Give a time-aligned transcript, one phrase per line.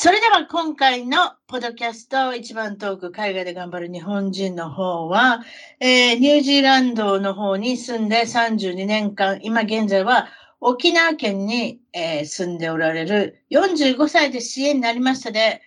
[0.00, 5.42] それでは今回のポドキャスト一番トーク海外で頑張る日本人の方は、
[5.80, 10.28] えー、ニュージーランドの方に住んで32年間、今現在は
[10.60, 15.62] 沖縄県に、えー、住んでおられる45歳で支援になりましたで、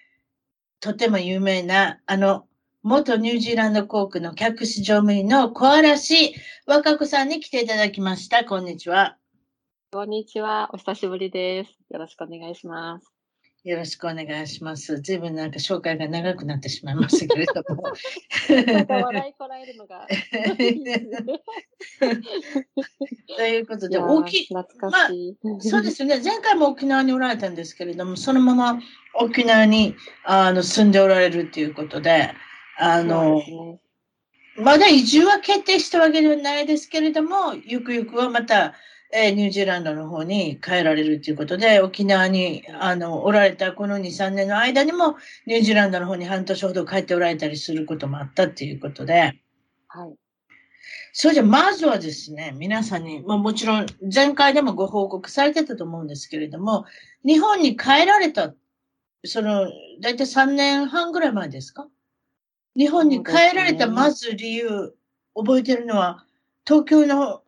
[0.79, 2.45] とても有名なあの
[2.83, 6.33] 元ニュージーランド航空の客室乗務員の小嵐
[6.66, 8.45] 和歌子さんに来ていただきました。
[8.45, 9.17] こんにちは。
[9.91, 10.69] こんにちは。
[10.71, 11.77] お久しぶりです。
[11.89, 13.10] よろしくお願いします。
[13.63, 15.01] よろしくお願いします。
[15.01, 17.83] ずいぶんなんか紹介が長くなってしまいましたけれども。
[18.89, 20.07] 笑いこらえるのが。
[23.37, 24.47] ということで、大きい。
[24.47, 26.19] 懐かしい、まあ、そうですよね。
[26.23, 28.79] 前回も沖縄におられたんですけれども、そのまま
[29.13, 32.33] 沖縄にあの住んでおられるということで、
[32.79, 33.79] あの、ね、
[34.57, 38.73] まだ移住は決定したわけではないですけれども、ゆくゆくはまた、
[39.13, 49.33] えー、ニュージーランドの方に帰られるということで、沖縄にあのおられたこの2、3年の間にも、ニュージーランドの方に半年ほど帰っておられたりすることもあったということで、
[49.87, 50.15] はい。
[51.13, 56.85] それじゃ、まずはですね、皆さんに、まあ、もちろん前回でもご報告されてたと思うんですけれども、
[57.25, 58.53] 日本に帰られた、
[59.25, 59.67] その、
[60.00, 61.88] だいたい3年半ぐらい前ですか？
[62.77, 64.95] 日本に帰られたまず理由、
[65.35, 66.25] 覚えてるのは、
[66.66, 67.41] 東京の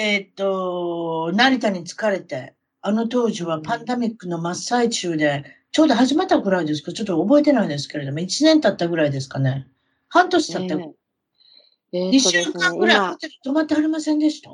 [0.00, 9.66] えっ、と、成田に疲れて、あの当時はパンダミックの真っ最中で、ちょうど始まったぐらいですかちょっと覚えてないですけれども、1年経ったぐらいですかね。
[10.08, 10.74] 半年経った。
[10.76, 10.92] えー
[11.90, 14.50] えー、2週間ぐらいホテル泊まってはりませんでした？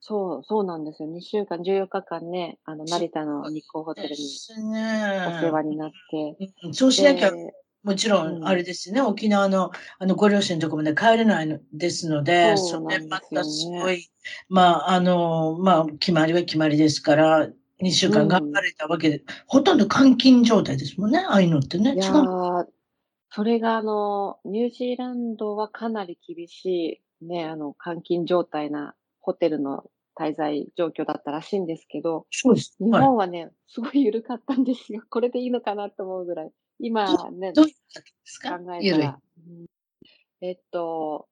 [0.00, 1.08] そう、そうなんですよ。
[1.08, 6.52] 2週間、14日間ね、あの、成田の日光ホテルにお世話になって。
[6.72, 7.32] そうしなきゃ
[7.82, 14.10] もちろん、あれですね、うん、沖縄のあのご両親のところまで帰れないのですので、それまたすごい、
[14.48, 17.48] まあ、あの、まあ、決まりは決まりですから、
[17.80, 21.94] 2週間頑張れたわけで、うん、ほとんど監禁状態ですもんね、ああいうのってね。
[21.94, 22.66] いや
[23.30, 29.84] それが、あの、ニュージーランドはかなり厳しい、ね、あの、監禁状態なホテルの
[30.18, 32.76] 滞在状況だったらしいんですけど、そうです。
[32.80, 35.02] 日本はね、はい、すごい緩かったんですよ。
[35.10, 36.50] これでいいのかなと思うぐらい。
[36.78, 38.58] 今ね、どういうですか？
[38.58, 39.18] 考えたら、
[40.40, 41.28] えっと、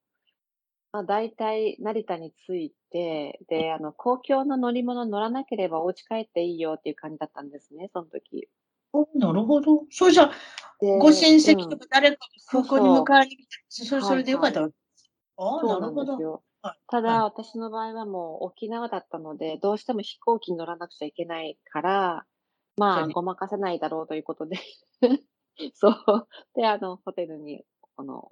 [0.91, 8.49] まあ、大体成田に着いて、で、あの、公共の乗り物乗らなければお家帰っていいよっていう感じだったんですね、その時。
[8.93, 9.83] おなるほど。
[9.89, 10.31] そうじゃ、
[10.79, 12.17] ご親戚とか誰か
[12.51, 14.61] 空港に迎えに来た、それそれでよかった。
[14.61, 16.43] わけですあなるほど。
[16.87, 22.25] ただ、私の場合はもう沖縄だったので、どうしても飛行機に乗らなくちゃいけないから、
[22.75, 24.57] まあ、ごまかせないだろうということで
[25.73, 26.27] そう。
[26.55, 27.63] で、あの、ホテルに、
[27.95, 28.31] この、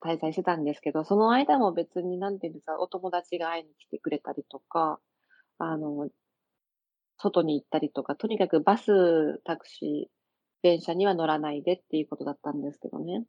[0.00, 5.00] 滞在してたんですけど、その間も別に、なんていうんですか、お友達が会いに来てくれたりとか、
[5.58, 6.08] あの、
[7.16, 10.12] 外に行ったりとか、とにかくバス、タクシー、
[10.62, 13.24] 電車には乗らないでっていうことだったんですけどね。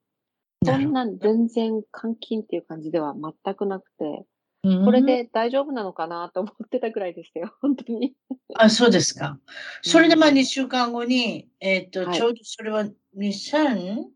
[0.64, 4.26] そんな全然監禁っていう感じでは全くなくて、
[4.62, 8.14] これで大丈夫なのかなと思ってたぐらいでしたよ、 本当に。
[8.56, 9.40] あ、そうですか。
[9.81, 12.86] それでまあ2週間後に、えっ、と、ちょうどそれは
[13.18, 14.09] 2021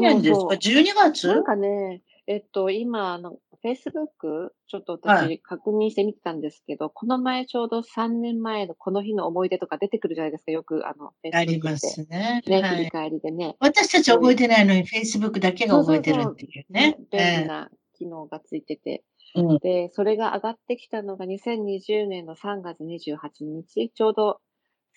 [0.00, 1.28] 年ですか ?12 月？
[1.28, 12.42] なんかね、えっと、今、あの、Facebook、ちょっと私確認してみてたんですけど、はい、この前ちょうど3年前のこの日の思い出とか出てくるじゃないですか、よく、あの、ありますね。
[12.46, 13.56] ね、振り返りでね。
[13.60, 16.96] 私たち覚えてないのに Facebook だけが覚えてるっていうね。
[17.12, 17.70] 便利な
[18.00, 19.04] 機能がついてて、
[19.34, 24.40] うん、で、それが上がってきたのが2020年の3月28日、ちょうど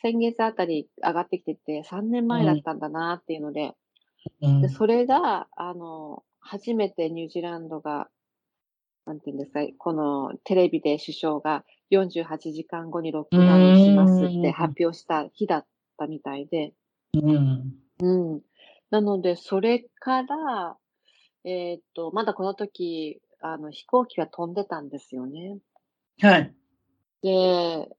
[0.01, 3.73] 先月あたり上がってきてて、3年前だったんだなっていうので、
[4.41, 8.07] うん、でそれが、あの、初めてニュージーランドが、
[9.05, 15.65] なんていうんですか、このテレビで首相が48時間後にロックダウンしますって発表した日だっ
[15.97, 16.73] たみたいで、
[17.13, 17.73] うん。
[18.01, 18.41] うん。
[18.89, 20.77] なので、それから、
[21.45, 25.57] えっと、まだこの時、あの、飛行機が飛んでたんですよね。
[26.21, 26.55] はい。
[27.21, 27.89] で、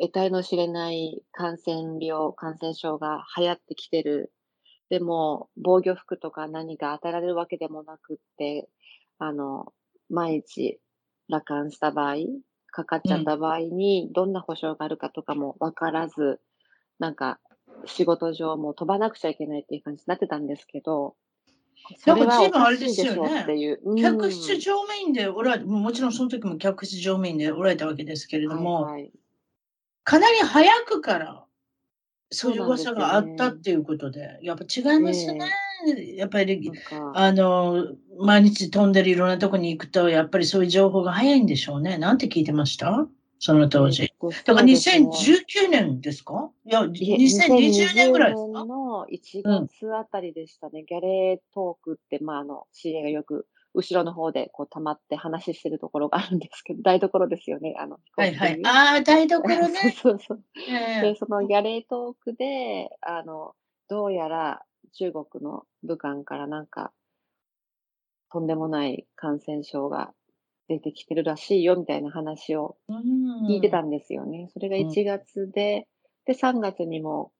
[0.00, 4.32] 得体の知れない感染病、感染症が流行ってきてる。
[4.90, 8.68] でも、防御服とか何か与えられるわけでもなくって、
[9.18, 9.72] あの、
[10.08, 10.80] 毎日、
[11.28, 12.16] 羅漢した場合、
[12.70, 16.40] かかっちゃった場合に、どんな保証があるかとかも分からず、
[16.98, 17.38] なんか、
[17.84, 21.16] 仕事上も飛ばなくちゃいけないっていう感じになってたんですけど、
[21.98, 23.96] それはおかしいでしょっていう。
[23.96, 29.12] 客室乗務員でおらもちろんその時も客室乗務員でおられたわけですけれども、はいはい、
[30.04, 31.44] かなり早くから
[32.30, 35.50] そういう噂があったっていうことで、でね、やっぱ違いますね。
[36.16, 36.70] やっぱり、
[37.14, 37.86] あの、
[38.18, 41.96] 毎日飛んでるいろんなとこに行くと、やっぱりそういう情報が早いんでしょうね。
[41.98, 43.08] なんて聞いてました？
[43.38, 44.12] その当時。
[44.44, 46.50] だから2019年ですか？
[46.66, 48.64] いや、2020年ぐらいですか？
[48.64, 50.80] の1月あたりでしたね。
[50.80, 57.98] うん、ギャレートークって、まあ、あの、CA がよく後ろの方でこう溜まって話してるところがあるんですけど、台所ですよね、あの。
[58.16, 58.60] はいはい。
[58.64, 59.94] ああ、台所ね。
[60.02, 60.42] そうそう。
[61.00, 63.54] で、そのギャレートークで、あの、
[63.88, 64.62] どうやら
[64.94, 66.92] 中国の武漢からなんか、
[68.30, 70.12] とんでもない感染症が
[70.68, 72.76] 出てきてるらしいよみたいな話を
[73.48, 74.50] 聞いてたんですよね。
[74.52, 75.86] それが1月で、
[76.26, 77.32] で、3月にも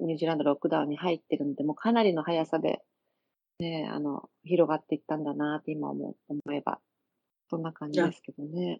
[0.00, 2.82] ニュージーランドロックダウンに入ってるんで、もうかなりの速さで、
[3.58, 6.78] ね、あの、広がっていったんだなって今思思えば、
[7.50, 8.78] そんな感じですけどね。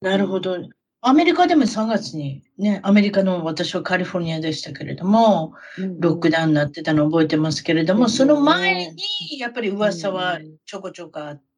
[0.00, 0.56] なるほど。
[1.06, 5.52] アメリカでも3月にね、アメリカの私はカリフォルニアでしたけれども、
[5.98, 11.53] ロックダウンになってたのを覚えてますけれども、その前にやっぱり噂はちょこちょこあって、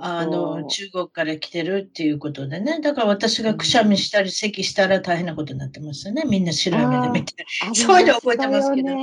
[0.00, 2.80] あの、中国から来てるっていうことでね。
[2.80, 6.24] だから私がくしゃみしたり咳したら大変なことになってますよね。
[6.26, 7.34] みんな白い目で見て。
[7.74, 8.94] そういうの覚えてますけど、そ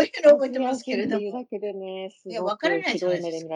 [0.00, 1.46] ういうの覚えてますけれども。
[2.28, 3.54] いや、わからないじゃないですか。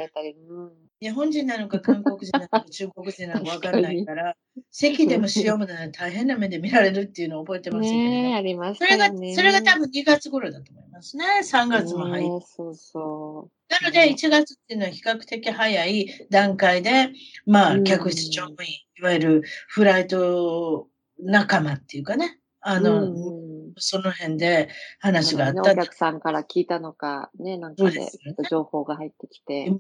[1.01, 4.37] 日本人なのか 韓国人なのか中国人なのかわからないから、
[4.71, 8.35] 咳でも塩もなら大変な目で見られるっていうのを覚えてますけどね。
[8.37, 9.13] ありますそれが、そ
[9.43, 11.25] れが多分2月頃だと思いますね。
[11.43, 12.47] 3月も入って。
[12.55, 13.73] そうそう。
[13.73, 17.13] なので、1月っていうのは比較的早い段階で、
[17.47, 20.89] まあ、客室乗務員、いわゆるフライト
[21.19, 24.69] 仲間っていうかね、あの、うん、その辺で
[24.99, 25.71] 話があった、ね。
[25.73, 28.11] お客さんから聞いたのか、ね、なんかで、
[28.51, 29.73] 情報が入ってきて。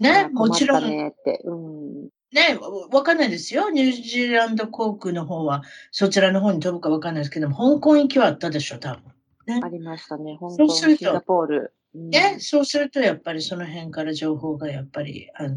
[0.00, 0.84] ね、もちろん。
[0.84, 1.14] ね。
[1.44, 2.58] うんね、
[2.92, 3.70] わかんないですよ。
[3.70, 5.62] ニュージーランド航空の方は、
[5.92, 9.02] そちらの方に飛ぶかわかんないですけども、香港行きはあったでしょ、多分。
[9.46, 10.36] ね、ありましたね。
[10.38, 11.74] 香港、シンガポール。
[11.94, 15.54] で、そうするとやっぱりその辺から情報がやっぱり、あの、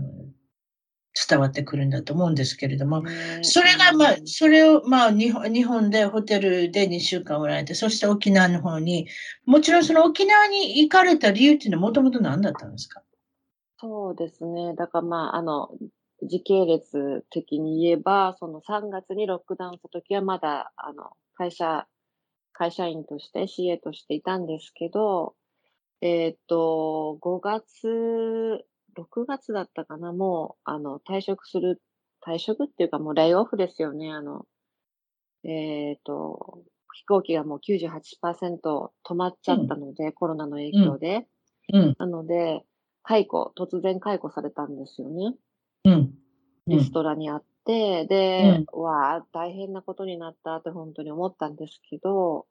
[1.29, 3.03] 伝わってくるんだと思うんですけれども、
[3.41, 9.07] それが、まあ、それを、まあ、日本日本でホテルで2週間おられて、そして沖縄の方に、
[9.45, 13.01] もちろんその沖縄に行かれた理由っていうのはもともと何だったんですか？
[13.77, 14.75] そうですね。
[14.75, 15.69] だからまあ、あの、
[16.23, 21.87] 時系列的に言えば、その3月にロックダウンした時はまだ、あの、会社、
[22.53, 25.33] 会社員として CA としていたんですけど、
[26.01, 28.65] えっ、と、5月、
[28.97, 31.81] 6月だったかな、もう、あの、退職する、
[32.25, 34.45] 退職っていうかもうレイオフですよね、あの、
[35.43, 41.27] えっ、と、飛行機がもう98%止まっちゃったので、うん、コロナの影響で。
[41.73, 42.63] うん、なので、
[43.03, 45.35] 解雇、突然解雇されたんですよね。
[45.85, 46.13] うん。
[46.67, 52.45] リストラにあって、で、うん、わあ、大変なことになったって本当に思ったんですけど、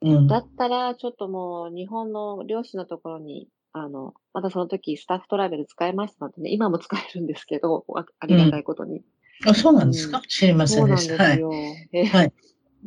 [0.00, 9.02] うん、だったら、ちょっともう日本の漁師のところに、あの、まだその時スタッフトラベル使えましたのでね、今も使えるんですけど、あありがたいことに。
[9.44, 11.14] うん、あ、そうなんですか、うん、知りませんでした。
[11.14, 11.48] そうなんですよ。
[11.48, 11.88] はい。
[11.92, 12.32] えー、はい、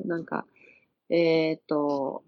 [0.06, 0.46] なんか、
[1.10, 2.24] えー、っと、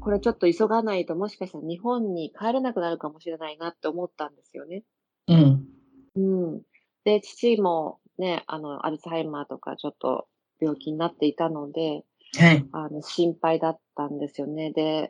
[0.00, 4.84] これちょっと急がないともしかしたら日本に帰れなくなるかもしれないなって思ったんですよね。
[5.26, 5.66] うん。
[6.14, 6.20] う
[6.58, 6.62] ん。
[7.04, 10.28] で、父もね、あの、アルツハイマーとかちょっと
[10.60, 12.04] 病気になっていたので、
[12.38, 12.64] はい。
[12.72, 14.72] あの、心配だったんですよね。
[14.72, 15.08] で、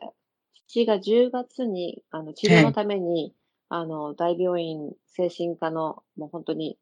[0.67, 3.33] 父が10月に、あの、治療のために、
[3.69, 6.77] はい、あの、大病院、精神科の、もう本当に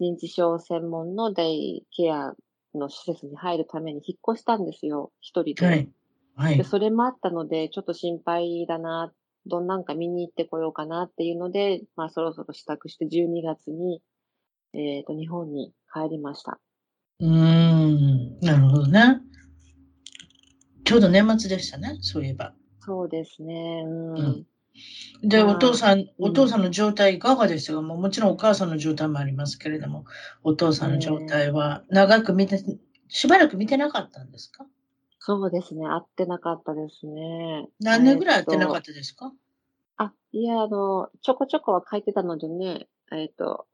[0.00, 2.34] 認知症専門のデイケア
[2.74, 5.66] の施設に入るために引っ越したんですよ、一人で。
[5.66, 5.88] はい。
[6.34, 6.58] はい。
[6.58, 9.12] で、それもあったので、ちょっと心配だな、
[9.46, 14.02] どんなんか見に行ってこようかなっていうので、まあそろそろ支度して12月に、
[14.74, 16.58] えっ、ー、と、日本に帰りました。
[17.20, 19.20] うーん、なるほどね。
[20.84, 22.54] ちょうど年末でしたね、そういえば。
[22.86, 23.82] そうですね。
[23.84, 24.16] うん。
[24.16, 24.22] う
[25.24, 30.04] ん、で、お父さん、お父さんの状態いかがですか、うん、もちろんお母さんの状態もありますけれども、
[30.42, 32.62] お父さんの状態は長く見て、
[33.08, 34.66] しばらく見てなかったんですか？
[35.18, 35.86] そうですね。
[35.88, 37.68] 会ってなかったですね。
[37.80, 39.32] 何年ぐらい会ってなかったですか、
[39.96, 43.66] あ、いや、あの、ちょこちょこは書いてたのでね、えっ、と、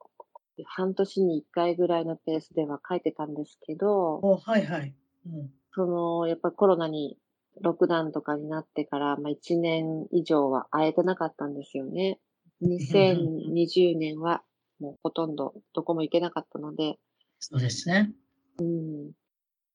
[0.64, 4.94] 半年に1回ぐらいのペースでは書いてたんですけど、おはいはい。
[5.26, 7.18] うん、その、やっぱコロナに、
[7.60, 12.18] ロックダウンとかになってから、まあ1年以上は会えてなかったんですよね。
[12.62, 14.42] 2020年は
[14.80, 16.98] もうほとんどどこも行けなかったので。
[17.38, 18.12] そうですね。
[18.58, 19.12] うん。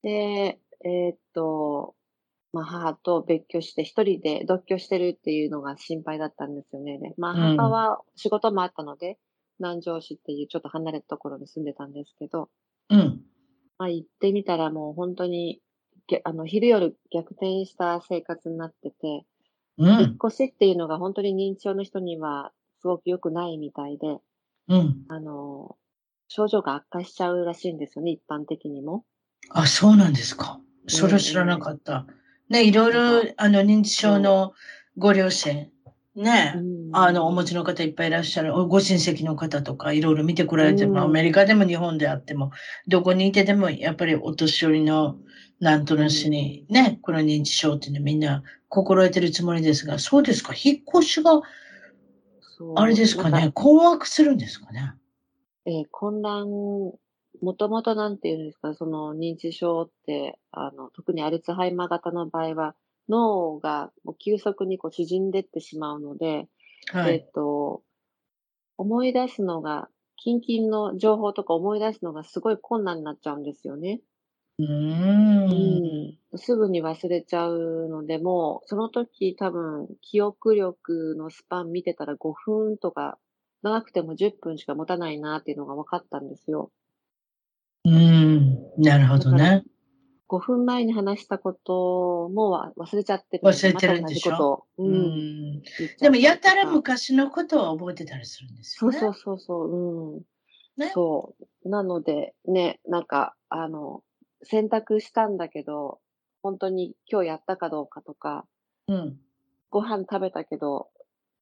[0.04, 1.96] で、えー、っと、
[2.54, 7.14] まあ、母と別居して、一人で独居してるっていうのが心配だったんですよね。
[7.18, 9.16] まあ、母は仕事もあったので、うん、
[9.60, 12.50] 南城市っていうちょっと離れたところに住んでたんですけど、
[12.90, 13.22] うん。
[13.78, 15.62] まあ、行ってみたらもう本当に、
[16.24, 19.26] あの、昼夜逆転した生活になってて、
[19.78, 24.18] うん、引っ越しっていうのが本当に認知症の人にはすごく良くないみたいで、
[24.70, 25.06] うん。
[25.08, 25.78] あの、
[26.28, 29.06] 症状が悪化しちゃうらしいんですよね、一般的にも。
[29.50, 30.60] あ、そうなんですか。
[30.88, 32.06] それ知らなかった。
[32.50, 34.54] ね、いろいろ、あの、認知症の
[34.98, 35.70] ご両親、
[36.16, 36.56] ね、
[36.94, 42.52] あの、お持ちの方いっぱいいらっしゃる、ご親戚の方とか、いろいろ見てこられても、アメリカでも日本であっても、
[42.88, 45.18] どこにいてでも、やっぱりお年寄りの、
[45.60, 51.42] なんとなしに、ね、この認知症っていうのはみんな心得てるつもりですが、そうですか、引っ越しが、
[52.76, 54.94] あれですかね、困惑するんですかね？
[55.66, 62.76] えー、混乱、もともとなんていうんですか、その認知症って、あの、特にアルツハイマー型の場合は、
[63.10, 66.48] 脳がもう急速にこう縮んでってしまうので、
[66.92, 67.84] はい、えっ、ー、と、
[68.78, 74.02] 思い出すのが、近々の情報とか思い出すのがすごい困難になっちゃうんですよね。
[74.60, 76.18] うん。
[76.36, 83.18] すぐに忘れちゃうので、もう、その時多分、記憶力のスパン見てたら5分とか
[83.62, 86.72] 長くても10分しか持たないなっていうのが分かったんですよ。
[87.86, 89.64] うん、なるほどね。
[90.28, 93.44] 5分前に話したことも忘れちゃってる。
[93.48, 94.66] 忘れてるんでしょ？
[94.78, 95.62] うん。
[96.02, 98.98] でも、やたら昔のことは覚えてたりするんですよね。
[99.00, 100.16] そうそうそう。
[100.16, 100.22] うん。
[100.78, 100.92] ね。
[100.94, 101.36] そ
[101.66, 101.70] う。
[101.70, 104.04] なので、ね、なんか、あの、
[104.44, 106.00] 選択したんだけど、
[106.42, 108.48] 本当に今日やったかどうかとか、
[108.88, 109.20] うん。
[109.70, 110.90] ご飯食べたけど、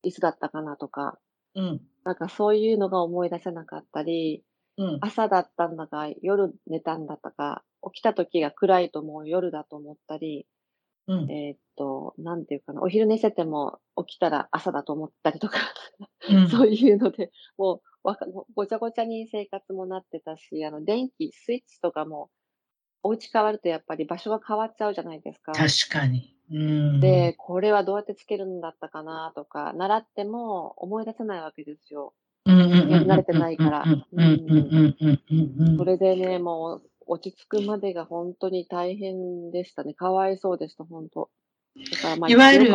[0.03, 1.19] いつだったかなとか、
[1.55, 1.81] うん。
[2.03, 4.43] なんかそういうのが思い出せなかったり、
[4.77, 4.97] うん。
[5.01, 10.47] 朝だったんだか、夜寝たんだったか、起きた時が暗いともう夜だと思ったり、
[11.07, 11.31] うん。
[11.31, 15.59] えーっと、なんていうかな、お昼寝してても起きたら朝だと思ったりとか、
[16.29, 16.47] うん。
[16.49, 22.29] そういうので、もう、わかもうごちゃごちゃに生活もなってたし、あの、電気、スイッチとかも、
[23.05, 25.51] お家変わるとやっぱり場所が変わっちゃうじゃないですか。
[25.51, 26.35] 確かに。
[26.51, 26.99] うん。
[26.99, 32.13] で、これはどうやってつけるんだったかなとか、習っても思い出せないわけですよ。
[32.45, 33.11] うんうんうん。
[33.11, 33.83] 慣れてないから。
[33.85, 35.77] うんうんうんうんうん。
[35.77, 39.93] それでね、もう落ち着くまでが本当に大変でしたね。
[39.93, 41.29] かわいそうでした、本当。
[41.91, 42.71] だからまあ、いわゆる、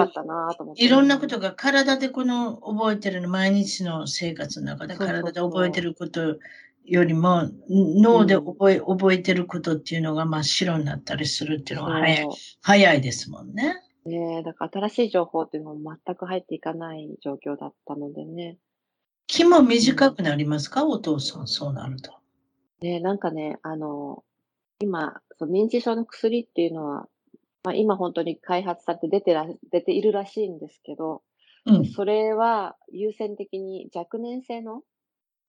[0.76, 6.36] いろんなことが体でこの覚えてるの、毎日の生活の中で体で覚えてること
[6.84, 12.28] よりも、脳で覚え、うん、覚えてることっていうのが真っ白になったりするっていうのが早い、
[12.62, 13.76] 早いですもんね。
[14.04, 18.58] ねだから新しい情報っていうのも全く入っていかない状況だったのでね。
[19.26, 22.12] 気も短くなりますか、うん、お父さん、そうなると。
[22.80, 24.24] ねなんかね、あの、
[24.80, 27.08] 今、その認知症の薬っていうのは、
[27.62, 31.22] まあ、今本当に開発されて出てら、出ているらしいんですけど、
[31.66, 34.82] うん、それは優先的に若年性の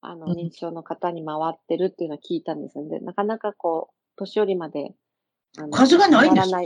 [0.02, 3.00] あの、認知症の方に回ってるっていうのを聞いたんですよね。
[3.00, 4.94] なかなかこう、年寄りまで、
[5.58, 6.58] あの数がないんですか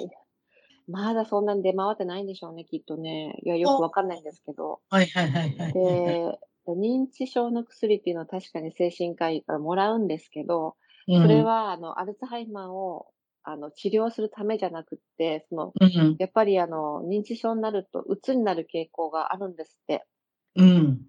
[0.87, 3.39] まだそんなに出回ってないんでしょうね、きっとね。
[3.43, 4.81] いや、よくわかんないんですけど。
[4.89, 5.73] はいはいはいはい。
[5.73, 10.75] で、認知症の薬っていうのは確かに精神科医からもらうんですけど、
[11.07, 13.07] それは、あの、アルツハイマーを、
[13.43, 20.05] あの、治療するためじゃなくって、その、うん、やっぱりあの、認知症になると、鬱になる傾向があるんですって。
[20.55, 21.01] うん。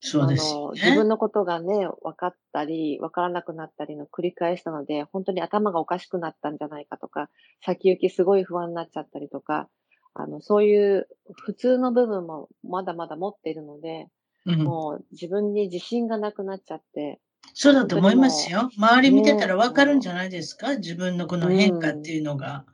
[0.00, 7.30] そうです、ね、自分のことがね、分かったり、分からなくなったりの繰り返したので、本当に頭がおかしくなったんじゃないかとか、
[7.64, 9.68] 先行きすごい不安になっちゃったりとか、
[10.14, 14.08] あの、そういう普通の部分もまだまだ持っているので、
[14.46, 17.20] うん、もう自分に自信がなくなっちゃって。
[17.52, 18.70] そうだと思いますよ。
[18.76, 22.64] 周り見てたら分かるんじゃないですか、ね、自分のこの変化っていうのが。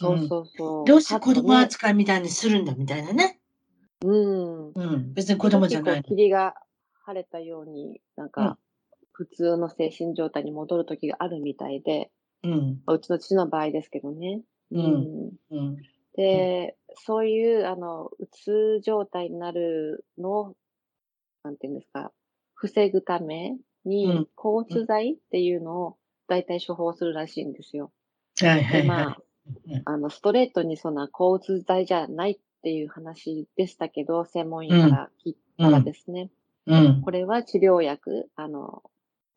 [0.00, 0.84] うん、そうそうそう。
[0.86, 3.40] どうして子供扱いみたいにするんだみたいなね。
[4.04, 4.72] うん。
[4.72, 5.14] うん。
[5.14, 6.02] 別に子供じゃない。
[6.02, 6.54] 霧が
[7.04, 8.58] 晴れたように、なんか、
[9.12, 12.10] 普通の精神状態に戻る時があるみたいで、
[12.42, 12.82] うん。
[12.86, 14.42] うちの父の場合ですけどね。
[14.70, 15.30] うん。
[15.50, 15.76] うん、
[16.16, 20.56] で、そういう、あの、うつ状態になるのを、
[21.42, 22.12] なんていうんですか、
[22.54, 27.92] 防ぐために、抗うつ剤っていうのを大体処方するらしいんですよ。
[28.40, 29.18] はいはい、はい、まあ、
[29.84, 36.30] あの、ストレートにそんな抗うつ剤じゃないっていう話でしたけど、専門医から聞いたらですね、
[36.66, 37.02] うん。
[37.02, 38.82] これは治療薬、あの、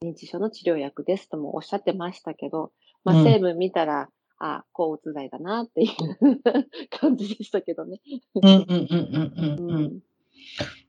[0.04, 2.72] 認知症の治療薬ですともおっしゃってましたけど、
[3.04, 4.10] まあ、成分見たら、
[4.40, 5.90] あ、抗うつ剤だなっていう
[6.90, 8.00] 感じでしたけどね。
[8.36, 9.76] うんうんうんうんうん。
[9.76, 10.00] うん、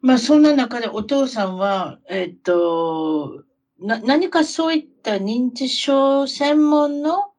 [0.00, 3.44] まあそんな中でお父さんは、えっ、と、
[3.80, 7.32] な、何かそういった認知症専門の、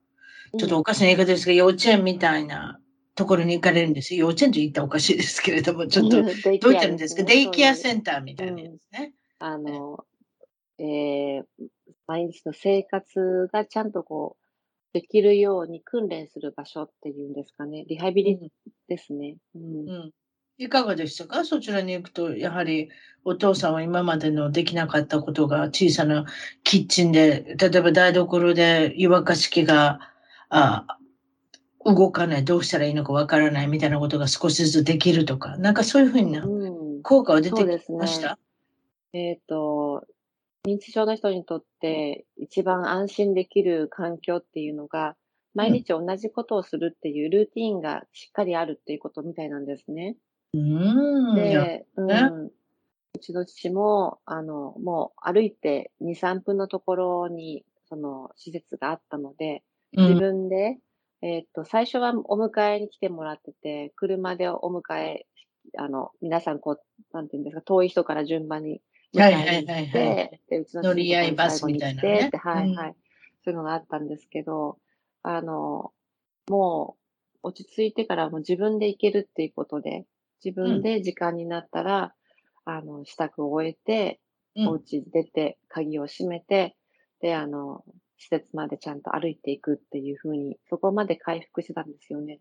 [0.59, 2.80] ちょっとおかしな言い方ですが、幼稚園みたいな
[3.15, 4.21] ところに行かれるんですよ。
[4.21, 9.13] 幼稚園と言ったらおかしいですけれども、ちょっと、 どう言ったらいいんですか、デイケアセンターみたいなやつね。
[9.39, 10.05] あの、
[10.77, 11.43] えー、
[12.07, 14.41] 毎日の生活がちゃんとこう、
[14.93, 17.85] できるように訓練する場所っていうんですかね。
[17.87, 18.51] リハビリ
[18.87, 19.37] ですね。
[19.55, 19.89] うん。
[19.89, 20.11] うん、
[20.57, 21.45] いかがでしたか？
[21.45, 22.89] そちらに行くと、やはり
[23.23, 26.25] お父さんは今までのできなかったことが小さな
[26.63, 29.99] キッチンで、例えば台所で湯沸かし器が
[30.49, 30.97] あ
[31.85, 36.45] 動かない、どうしたらいいのかわからないみたいなことが少しずつできるとか、なんかそういうふうな
[37.03, 38.37] 効果は出てきました、
[39.13, 40.05] うんね、えっ、ー、と、
[40.65, 45.15] 認知症の人にとって一番安心できる環境っていうのが、
[45.53, 50.15] 毎日同じことをするっていうルーティンがしっかりあるっていうことみたいなんですね。
[50.53, 51.35] うん。
[51.35, 52.51] で、うん、う
[53.19, 60.79] ちの父も、あの、もう歩いて2、3分のところに、その施設があったので、自分で、うん、
[61.21, 65.27] えっと、最初はお迎えに来てもらってて、車でお迎え、
[65.77, 66.81] あの、皆さんこう、
[67.13, 68.81] なんていうんですか、遠い人から順番に
[69.19, 70.41] はいはいはいはい。
[70.49, 72.31] で、うちの乗り合いバスみたいなね。
[72.33, 72.95] はいはい。
[73.43, 74.77] そういうのがあったんですけど、
[75.23, 75.91] あの、
[76.47, 76.97] も
[77.43, 80.05] う落ち着いてからも自分で行けるっていうことで、
[80.43, 82.13] 自分で時間になったら、
[82.65, 84.19] うん、あの、支度を終えて、
[84.55, 86.75] うん、お家出て、鍵を閉めて、
[87.19, 87.83] で、あの、
[88.21, 92.39] 施設までちゃんと歩いていくっていうふうに、そこまで回復してたんですよね。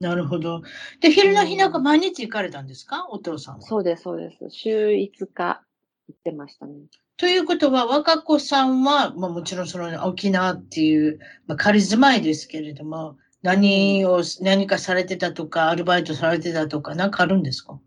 [0.00, 0.62] なるほど。
[1.00, 3.60] で、昼の日なんか毎日行かれたんですか、お父さんは。
[3.60, 4.48] そうです、そうです。
[4.48, 5.62] 週5日
[6.08, 6.74] 言ってましたね。
[7.18, 17.78] ということは、若子さんは、まあ、もちろんその沖縄っていう、まあ、仮住まいですけれども、何を、何かされてたとか、アルバイトされてたとか、何かあるんですか？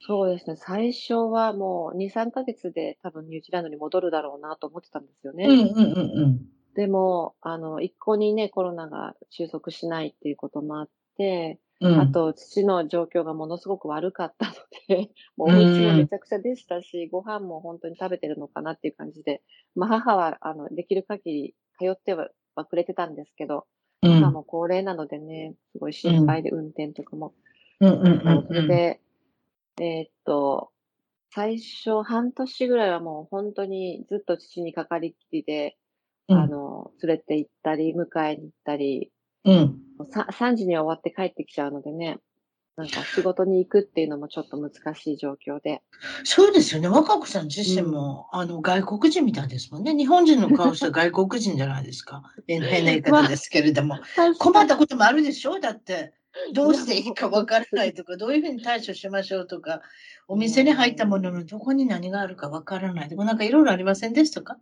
[0.00, 0.56] そうですね。
[0.56, 5.46] 最初はもう2、3ヶ月で多分ニュージーランドに戻るだろうなと思ってたんですよね。
[5.46, 6.40] うんうんうんうん。
[6.76, 14.52] でも、あの、一向にね、コロナが収束しないっていうこともあって、うん、あと、父の状況がものすごく悪かったの
[14.88, 19.42] で、 もうお家もめちゃくちゃでしたし、ご飯も本当に食べてるのかなっていう感じで、
[19.74, 22.30] まあ母は、あの、できる限り通っては
[22.66, 23.66] くれてたんですけど、
[24.02, 27.32] うん、母も高齢なのでね、すごい心配で運転とかも。
[27.80, 27.88] うん。
[27.88, 29.00] うんうんうん、で、
[29.80, 30.70] えー、っと、
[31.30, 35.76] 最初半年ぐらいはもう本当にずっと父にかかりきりで、
[36.28, 39.10] あの、連れて行ったり、迎えに行ったり、
[39.44, 39.78] うん。
[39.98, 42.18] 3時に終わって帰ってきちゃうのでね、
[42.76, 45.80] なんか仕事に行くっていうのもちょっと難しい状況で。
[46.24, 46.88] そうですよね。
[46.88, 49.94] 若子さん自身も、うん、あの、外国人みたいですもんね。
[49.94, 52.22] 日本人の顔した 外国人じゃないですか。
[52.46, 53.94] 変な言い方ですけれども。
[54.18, 55.58] まあ、困ったこともあるでしょ？
[55.60, 56.12] だって。
[56.52, 59.80] どうしていいかわからないとか、どういうふうに対処しましょうとか、
[60.28, 64.58] お店に入ったもののどこに何があるかわからないとか、なんかいろいろありませんでしたか？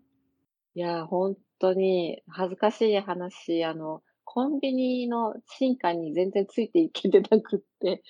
[0.74, 8.02] いや、本当に恥ずかしい話、あの、コンビニの進化に全然ついていけてなくって、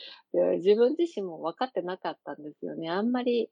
[0.58, 2.88] 自分自身も分かってなかったんですよね。
[2.88, 3.50] あんまり、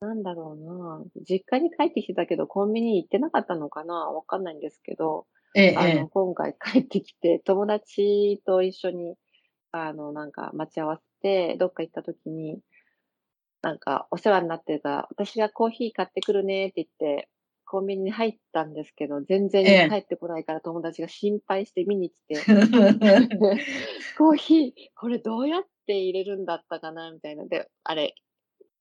[0.00, 9.16] なんだろうな、実家に帰ってきてたけど、コンビニ行ってなかったのかなわかんないんですけど、ええ、あの、今回帰ってきて、友達と一緒に、
[9.72, 12.60] あの、なんか待ち合わせて、どっか行った時に、
[13.62, 17.28] なんかお世話になってた、私がコーヒー買ってくるねって言って、
[17.70, 22.34] コンビニに入ったんですけど、全然帰ってこないから友達が心配して見に来て、
[24.18, 27.46] コーヒー、これどうやって入れるんだったかなみたいな。
[27.46, 28.16] で、あれ、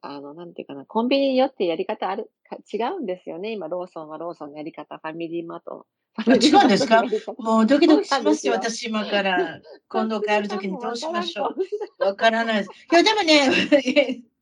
[0.01, 2.31] あの、なんていうかな、コンビニによってやり方ある、
[2.73, 3.51] 違うんですよね。
[3.51, 5.85] 今、ローソンはローソンのやり方、ファミリーマート。
[6.27, 7.03] 違うんですか？
[7.37, 9.61] もうドキドキしますよ、私今から。
[9.87, 11.53] 今度帰るときにどうしましょ
[11.99, 12.03] う。
[12.03, 12.69] わからないです。
[12.91, 14.23] いや、でもね、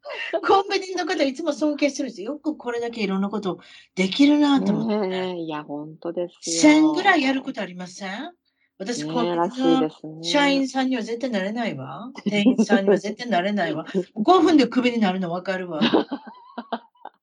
[0.48, 2.34] コンビニの方いつも尊敬するんですよ。
[2.34, 3.60] よくこれだけいろんなこと
[3.96, 5.08] できるなと思って。
[5.08, 6.74] ね、いや、本当ですよ。
[6.92, 8.32] 1000ぐらいやることありません？
[8.80, 12.12] 私、コンビニの社員さんには絶対なれないわ。
[12.26, 13.86] 店員さんには絶対なれないわ。
[14.16, 15.82] 5分でクビになるの分かるわ。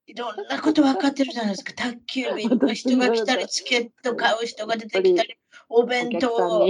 [0.05, 1.71] いろんなこと分かってるじゃないですか。
[1.73, 5.37] 宅急便の人が来たり、チケット買う人が出てきたり、
[5.69, 6.67] お弁当を。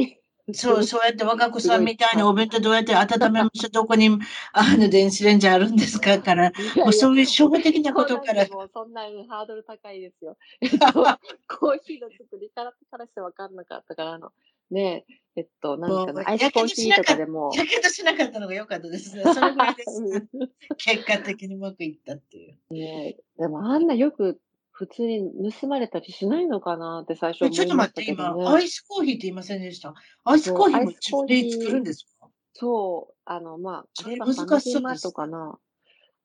[0.54, 4.10] そう、そうやって若子さんみたいなお弁当どうやって温めましょうどこに
[4.54, 6.20] あの電子レンジあるんですか？
[6.22, 8.48] から、もうそういう初歩的なことから。
[8.48, 10.38] もうそんなハードル高いですよ。
[11.48, 14.32] コーヒーの作り方からして分かんなかったから、あの、
[14.72, 15.06] ね
[15.36, 17.52] えっと、なんかな、アイスコーヒーとかでも。
[17.56, 19.24] やけどしなかったのが良かったですね。
[19.24, 20.28] それぐらいです。
[20.78, 22.74] 結果的にうまくいったっていう。
[22.74, 24.40] ねでもあんなよく
[24.78, 29.94] 普通に盗まれたりしないのかなって最初思いましたけど、ね、ちょっと待って、今、アイスコーヒーって言いませんでした？
[30.26, 32.28] アイスコーヒーも自分で作るんですか？
[32.52, 35.58] そう、あの、まあ、あれはファミリーマートかな。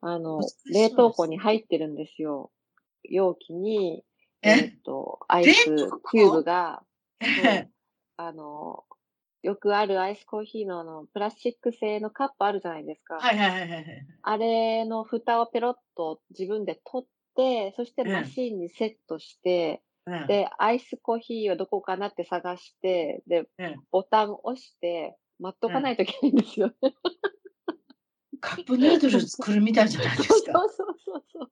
[0.01, 2.51] あの、冷凍庫に入ってるんですよ。
[3.05, 4.05] 容器に、
[4.43, 4.57] え？
[4.57, 6.83] っと、アイスキューブが、
[8.17, 8.85] あの、
[9.43, 13.15] よくあるアイスコーヒーのあの、プラスチック製のカップあるじゃないですか。
[13.21, 14.07] はいはいはいはい。
[14.23, 17.09] あれの蓋をペロッと自分で取っ
[17.41, 26.73] て、そしてマシンにセットして、うん、で、アイスコーヒーはどこかなって探して、で、うん、ボタン押して、待っとかないといけないんですよ。
[28.41, 30.53] カップヌードル作るみたいじゃないですか。
[30.53, 31.51] そうそうそうそう。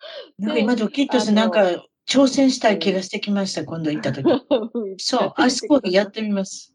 [0.38, 4.24] なんか今ドキッとして、なんか挑戦したい気がしてきました、今度行った時。
[4.98, 6.74] そう、アイスコーヒーやってみます。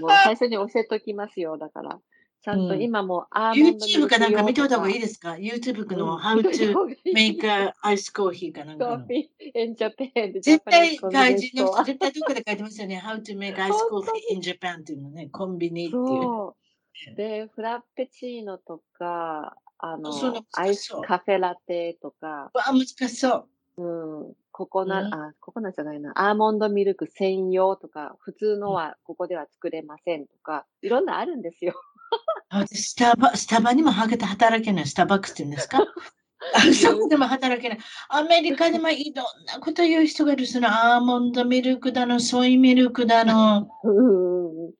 [0.00, 2.00] もう最初に教えときますよ、だから。
[2.42, 6.74] ちゃんと今もアーモンド YouTube かなんか見ておいた方がいいですか ?YouTube の How to
[7.14, 9.06] make a ice coffee かなんかの。
[9.10, 13.02] in Japan 絶対外人の人、絶対どこで書いてますよね。
[13.04, 15.28] How to make ice coffee in Japan っていうのね。
[15.30, 17.16] コンビニっていう。
[17.16, 20.10] で、フラペチーノとか、あの、
[20.52, 22.50] アイスカフェラテとか。
[22.54, 23.82] わあ、難しそう。
[23.82, 24.34] うん。
[24.52, 26.12] ココナ、うん、あ、ココナじゃないな。
[26.16, 31.74] アーモンドミルク専用とか、普通のはここでは作れませんとか、いろんなあるんですよ。
[32.72, 34.86] スタバ、スタバにも働けない。
[34.86, 35.78] スタバックスって言うんですか？
[36.54, 37.78] あそこでも働けない。
[38.08, 40.46] アメリカでもいろんなこと言う人がいる。
[40.46, 40.68] その？
[40.68, 43.68] アーモンドミルクだの、ソイミルクだの、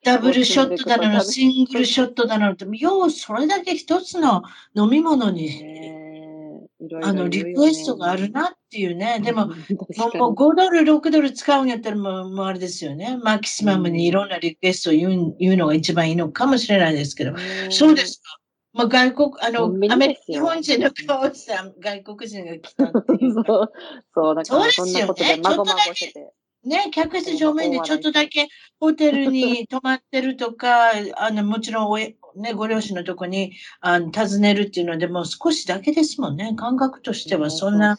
[0.03, 4.43] ダブルショットだの、シングルショットだの、ようそれだけ一つの
[4.75, 6.00] 飲み物に
[7.03, 9.21] あの、リクエストがあるなっていうね。
[9.23, 9.47] でも、
[10.15, 13.19] もう5ドル、6ドル使うんやったらもう、もうあれですよね。
[13.23, 17.35] マキシマムにいろんなリクエストを言う言うのが一番いいのかもしれないですけど。
[17.71, 18.41] そうですか。
[18.73, 23.73] まあ、外国、あの、アメリカ、日本人の顔さん、外国人が来たっていう そう、
[24.15, 26.33] そう、だからそんなことでまごまごしてて。
[26.65, 36.55] ね、客室乗務員でちょっとだけホテルに泊まってるとか、 あの、もちろんおね、ご両親のとこにあの訪ねるっていうのでも少しだけですもんね。
[36.57, 37.51] 感覚としては。
[37.51, 37.97] そんな、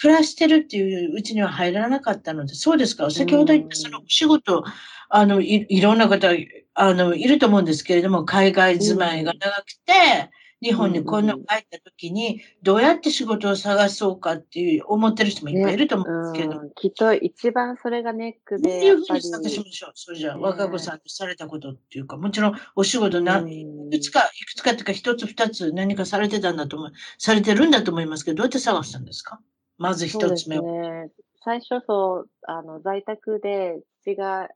[0.00, 3.10] 暮らしてるっていううちには入らなかったので、そうですか？
[3.10, 4.64] 先ほど言ったそのお仕事、
[5.08, 6.28] あの、いいろんな方、
[6.74, 16.62] あの、いると思うんですけれども、海外住まいが長くて、日本にこんな帰った時に、どうやって仕事を探そうかっていう思ってる人もいっぱいいると思うんですけど。
[16.62, 18.70] ね、きっと一番それがネックで。
[18.70, 19.90] どういうふうに探しましょう。
[19.94, 29.40] それじゃあ、ね、若子さんとされたことっていうか、もちろんお仕事何、いくつか、いくつかっていうか、一つ二つ何かされてたんだと思う、されてるんだと思いますけど、どうやって探したんですか？
[29.78, 30.62] まず一つ目は。
[31.04, 31.10] ね、
[31.44, 34.48] 最初そう、あの、在宅で父が、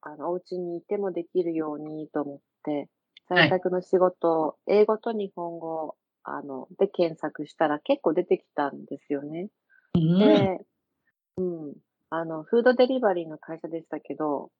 [0.00, 2.88] あの、お家にいてもできるようにと思って、
[3.30, 9.48] 在宅の仕事、はい、英語と日本語、あの、で検索したら結構出てきたんですよね。
[9.94, 10.66] うん、で、
[11.38, 11.74] うん。
[12.10, 14.50] あの、フードデリバリーの会社でしたけど、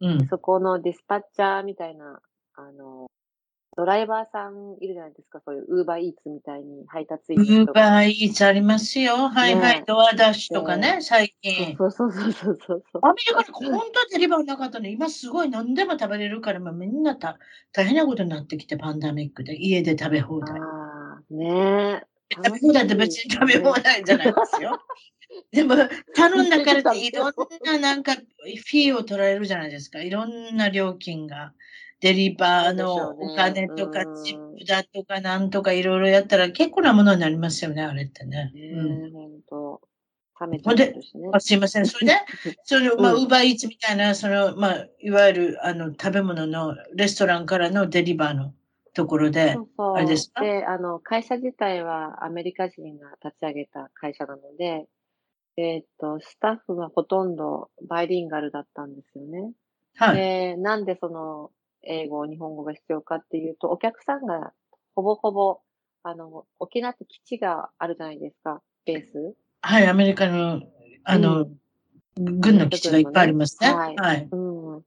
[0.00, 2.20] うん、そこのディスパッチャーみたいな、
[2.54, 3.07] あの、
[3.78, 9.28] ドライバーさんいるじゃないですか、そういうウーバーイーツみたいに配達員ウーバーイーツありますよ。
[9.28, 9.84] はいはい。
[9.86, 11.76] ドアダッシュとかね、最近。
[11.76, 17.38] そうそうそうそうそうアメリカに本当デリバーなかったの今すごい何でも食べれるから、まあ、みんなた
[17.70, 19.54] 大変なことになってきて、パンダミックで。
[19.54, 20.58] 家で食べ放題。
[20.58, 22.02] ああ、ね
[22.34, 24.82] 食べ放題って別に食べ放題じゃないですよ。
[25.52, 25.76] でも、
[26.16, 27.32] 頼んだからって いろん
[27.64, 30.02] ななんかフィーを取られるじゃないですか。
[30.02, 31.52] いろんな料金が。
[32.00, 38.52] デリバーのお金とか、チップだとか、なんとかいろいろやったら結構なものになりますよね、あれってね。
[38.54, 39.80] うん、本当。
[40.38, 41.28] ためちゃですね。
[41.32, 41.86] あすいません。
[41.86, 42.14] それで、
[42.62, 48.54] その、まあ、ウーバーイーツみたいな、その、まあ、いわゆる、あの、食べ物のレストランからのデリバーの
[48.94, 50.42] ところで、そうそうあれですか？
[50.42, 54.86] で、あの、会社自体はアメリカ人が立ち上げた会社なので、
[55.56, 59.52] えっ、ー、と、スタッフがほとんどバイリンガルだったんですよね。
[59.96, 60.16] はい。
[60.16, 61.50] で、なんでその、
[61.88, 64.52] 英語、日本語が必要かっていうと、お客さんが
[64.94, 65.60] ほぼほぼ、
[66.02, 69.34] あの、沖縄って基地があるじゃないですか、ベース。
[69.62, 70.62] はい、アメリカの、
[71.04, 71.44] あの、う
[72.20, 73.68] ん、軍の基地がいっぱいありますね。
[73.68, 73.96] はい。
[73.96, 74.36] はい、う
[74.78, 74.82] ん。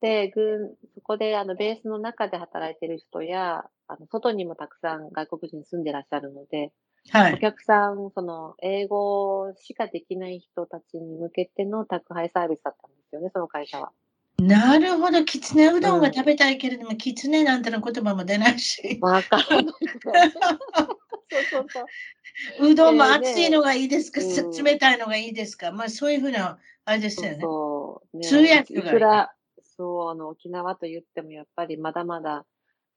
[0.00, 6.72] で、軍、そこで、あの、ベースの中で働いてる人や、あの、外にもたくさん外国人住んでらっしゃるので、
[7.10, 7.34] はい。
[7.34, 13.92] お客さん、その、英語しかできない人たちに向けての宅配サービスだったんですよね、その会社は。
[14.46, 18.98] なるほど、きつねうどんが食べたいけれども、きつねなんての言葉も出ないし。
[19.00, 19.44] わかる。
[19.44, 21.86] そうそうそう。
[22.70, 27.38] うどんも熱いのがいいですか、えー、冷たいのがいいですか、まあそういうふうな、あれですよね。
[27.40, 28.90] そうね通訳が。
[28.90, 32.44] いくら、そう、あの、沖縄と言ってもやっぱりまだまだ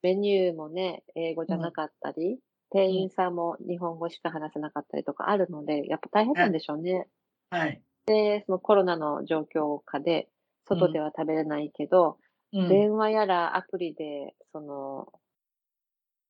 [0.02, 2.38] メニューもね、英語じゃなかったり、
[2.70, 7.06] 店員さんも日本語しか話せなかったりとかあるので、やっぱ大変なんでしょうね。
[7.50, 7.80] はい。
[8.06, 10.28] で、そのコロナの状況下で、
[10.66, 12.18] 外では食べれないけど、
[12.52, 15.08] うん、電話やらアプリで、その、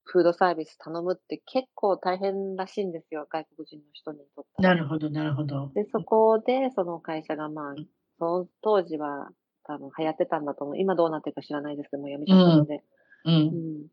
[0.05, 4.63] フードサービス頼むって結構大変らしいんですよ、外国人の人にとって。
[4.63, 5.73] なるほど、なるほど。
[5.75, 7.75] で、そこで、その会社がまあ、
[8.19, 9.31] その当時は
[9.65, 10.79] 多分流行ってたんだと思う。
[10.79, 12.85] 今どうなってるか知らないですけども、やめちゃったので。
[13.25, 13.35] うん。
[13.35, 13.87] うん、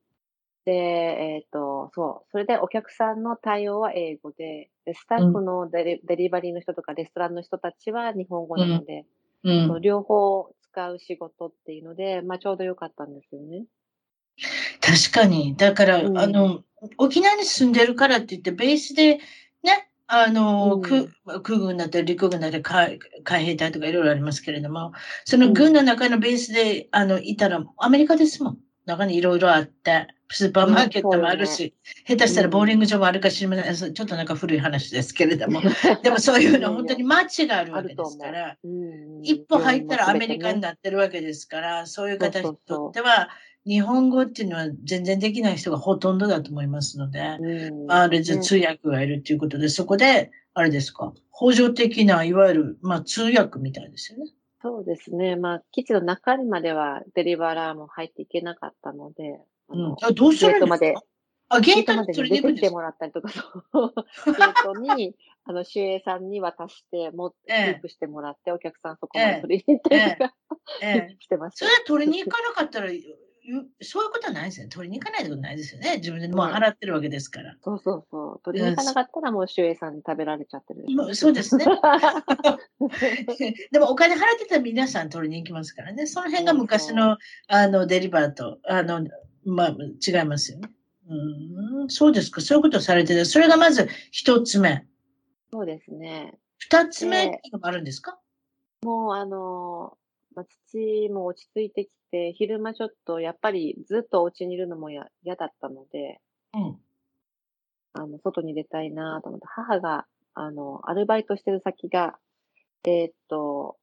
[0.65, 2.31] で、えっ、ー、と、そう。
[2.31, 9.05] それでお客さんの対応は英語で、でスタッフのデリ,、デリバリーの人とかレストランの人たちは日本語なので、
[9.43, 13.65] うん、両方使う仕事っていうので、まあちょうどよかったんですよね。
[14.81, 15.55] 確かに。
[15.55, 16.63] だから、うん、あの、
[16.97, 19.19] 沖縄に住んでるからって言って、ベースで
[19.63, 24.93] ね、あの、うん、空軍だったり陸軍だったり海海兵隊とかいろいろありますけれども、
[25.25, 28.59] その軍の中のベースで、あの、いたら、アメリカですもん。
[28.85, 31.73] 中にいろいろあって、スーパーマーケットもあるし、
[32.07, 33.93] ね、下手したらボーリング場もあるかしれません。
[33.93, 35.61] ちょっとなんか古い話ですけれども、
[36.03, 38.57] でもそういうの本当に街があるわけですから、
[39.21, 43.29] 一歩入ったらアメリカになってるわけですから、そういう方にとっては、
[43.65, 54.31] 日本語っていうのは全然できない人がほとんどだと思いますので、うん、あれじゃ通訳がいるっていうことで、そこで、あれですか、補助的な、いわゆる、まあ通訳みたいですよね。
[54.63, 55.35] そうですね。
[55.35, 59.41] まあ、基地の中まではデリバラーも入っていけなかったので、
[59.73, 61.01] あの、うん、あどうしたらいいんですか？
[61.49, 70.35] あ、ゲートまで出てきてもらったりとか、ゲートに、 あの、守衛さんに渡して、もって、キープしてもらって、お客さんそこまで取りに行ったりとか、
[70.81, 71.65] えええ、 してました。
[71.65, 72.87] それは取りに行かなかったら、
[73.81, 74.69] そういうことはないですよね。
[74.69, 75.97] 取りに行かないってことないですよね。
[75.97, 77.57] 自分でもう払ってるわけですから。
[77.61, 78.41] そうそうそう。
[78.41, 81.65] 取りに行かなかったらもう守衛さんに食べられちゃってるでそうですね。
[83.71, 86.07] でもお金払ってたら皆さん取りに行きますからね。
[86.07, 89.05] その辺が昔のあのデリバーと、あの、
[89.45, 90.69] まあ、違いますよね。
[91.09, 92.41] うん、そうですか。
[92.41, 94.85] そういうことをされてて、それがまず一つ目。
[95.51, 96.39] そうですね。
[96.57, 98.17] 二つ目っていうのもあるんですか？
[98.83, 99.97] もうあの、
[100.35, 105.03] まあ、父も落ち着いてきて、昼間ちょっとやっぱりずっとお家にいるのも嫌
[105.35, 106.21] だったので、
[106.53, 106.79] うん。
[107.93, 112.17] あの、外に出たいなと思って、母が、あの、アルバイトしてる先が、
[112.85, 113.77] えー、っと、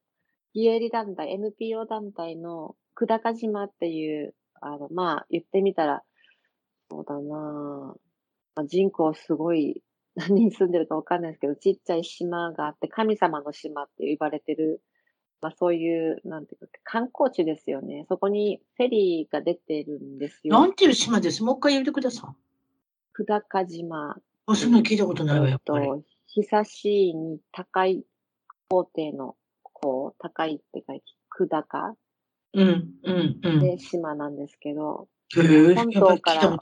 [0.53, 6.03] 非営利団体、NPO 団体の久高島っていう、あの、まあ、言ってみたら、
[6.89, 7.95] そうだな
[8.55, 9.83] まあ、人口すごい、
[10.15, 14.81] 何人住んでるかわかんないですけど、ちっちゃい島があって、神様の島って言われてる
[15.41, 18.05] まあ、そういう、なんていうか、観光地ですよね。
[18.07, 20.53] そこにフェリーが出てるんですよ。
[20.53, 21.43] なんていう島です？
[21.43, 22.35] もう一回言ってください。
[23.13, 24.17] 久高島。
[24.45, 25.87] あ、そんな聞いたことないわ、やっぱり。
[26.27, 28.05] 久しいに高い
[28.69, 31.95] 皇帝の、こう、高いって書いて、久高。
[32.53, 33.59] うん、うん、うん。
[33.59, 36.57] で、島なんですけど、へ本島から、うん、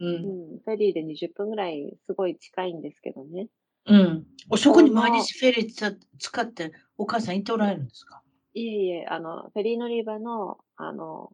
[0.00, 3.48] うん、フェリーで20分ぐらい、すごい近いんですけどね。
[3.86, 4.26] うん。
[4.56, 8.22] そこに毎日フェリー使ってお母さん行っておられるんですか？
[8.54, 11.32] いえいえ、あの、フェリー乗り場の、あの、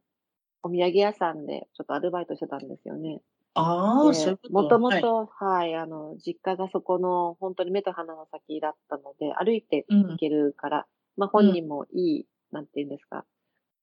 [0.63, 3.21] お土産屋さんでちょっとアルバイトしてたんですよね。
[3.55, 10.85] ああ、そういうこともともと、はい、あの、実家がそこの本当に目と鼻の先だったので、歩いて行けるから、うん、
[11.17, 13.25] まあ本人もいい、うん、なんていうんですか、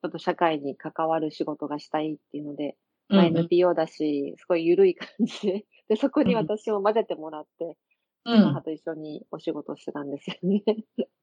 [0.02, 2.76] ちょっと社会に関わる仕事がしたいっていうので、
[3.12, 7.78] まあ、NPO だし、すごい緩い感じで、 で、そこに私を混ぜてもらって、
[8.26, 10.64] うん、母と一緒にお仕事してたんですよね。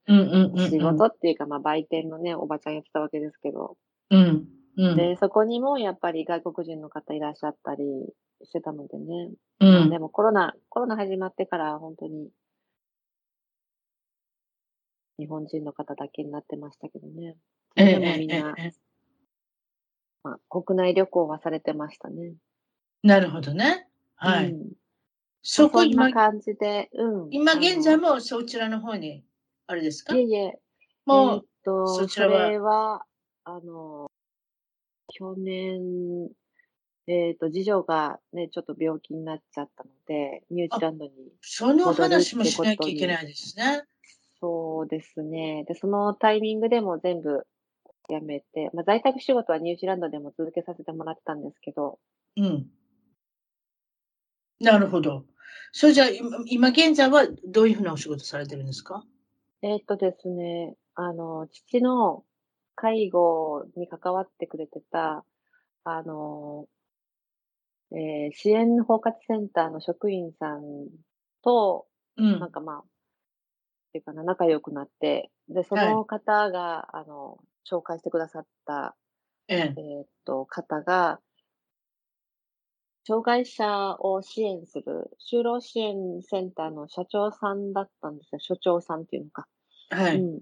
[0.06, 3.76] うんうんうん、仕事っていうか、まあ、売店のね、おばちゃんやってたわけですけど。
[4.10, 4.48] うん。
[4.76, 7.84] うん、で、そこにもやっぱり外国人の方いらっしゃったり
[8.44, 9.30] してたのでね。
[9.60, 12.30] うん、まあ、でもコロナ、コロナ始まってから本当に、
[15.18, 17.36] 日本人の方だけになってましたけどね。
[17.74, 18.54] でもみんな、
[20.22, 22.34] まあ、国内旅行はされてましたね。
[23.02, 23.88] なるほどね。
[24.16, 24.52] はい。
[24.52, 24.72] うん
[25.40, 27.28] そこ今、感じで、うん。
[27.30, 29.24] 今現在もそちらの方に、
[29.66, 30.14] あれですか？
[30.14, 30.58] いえいえ。
[31.06, 32.44] もう、えー、っと、そちらは？
[32.44, 33.04] それは、
[33.44, 34.10] あの、
[35.06, 36.28] 去年、
[37.06, 43.84] えっ、ー、と、次女がね、ちょっと病気になっちゃったので、ニュージーランドにその話もしなきゃいけないですね。
[44.40, 45.64] そうですね。
[45.66, 47.46] で、そのタイミングでも全部
[48.08, 51.98] やめて、まあ、在宅仕事はニュージーランドでも続けさせてもらってたんですけど、
[52.36, 52.66] うん。
[54.60, 55.24] なるほど。
[55.72, 56.06] それじゃあ、
[56.46, 59.04] 今現在はどういうふうなお仕事されてるんですか？
[59.62, 62.24] えっとですね、あの、父の
[62.74, 65.24] 介護に関わってくれてた、
[65.84, 66.66] あの、
[67.92, 70.88] えー、支援包括センターの職員さん
[71.42, 72.84] と、うん、なんかまあ、っ
[73.92, 77.38] ていうかな、仲良くなって、で、その方が、はい、あの、
[77.70, 78.96] 紹介してくださった
[79.48, 81.20] えええっと、方が、
[83.06, 88.38] 障害者を支援する就労支援センターの社長さんだったんですよ。
[88.38, 89.48] 所長さんっていうのか。
[89.90, 90.18] はい。
[90.18, 90.40] うん。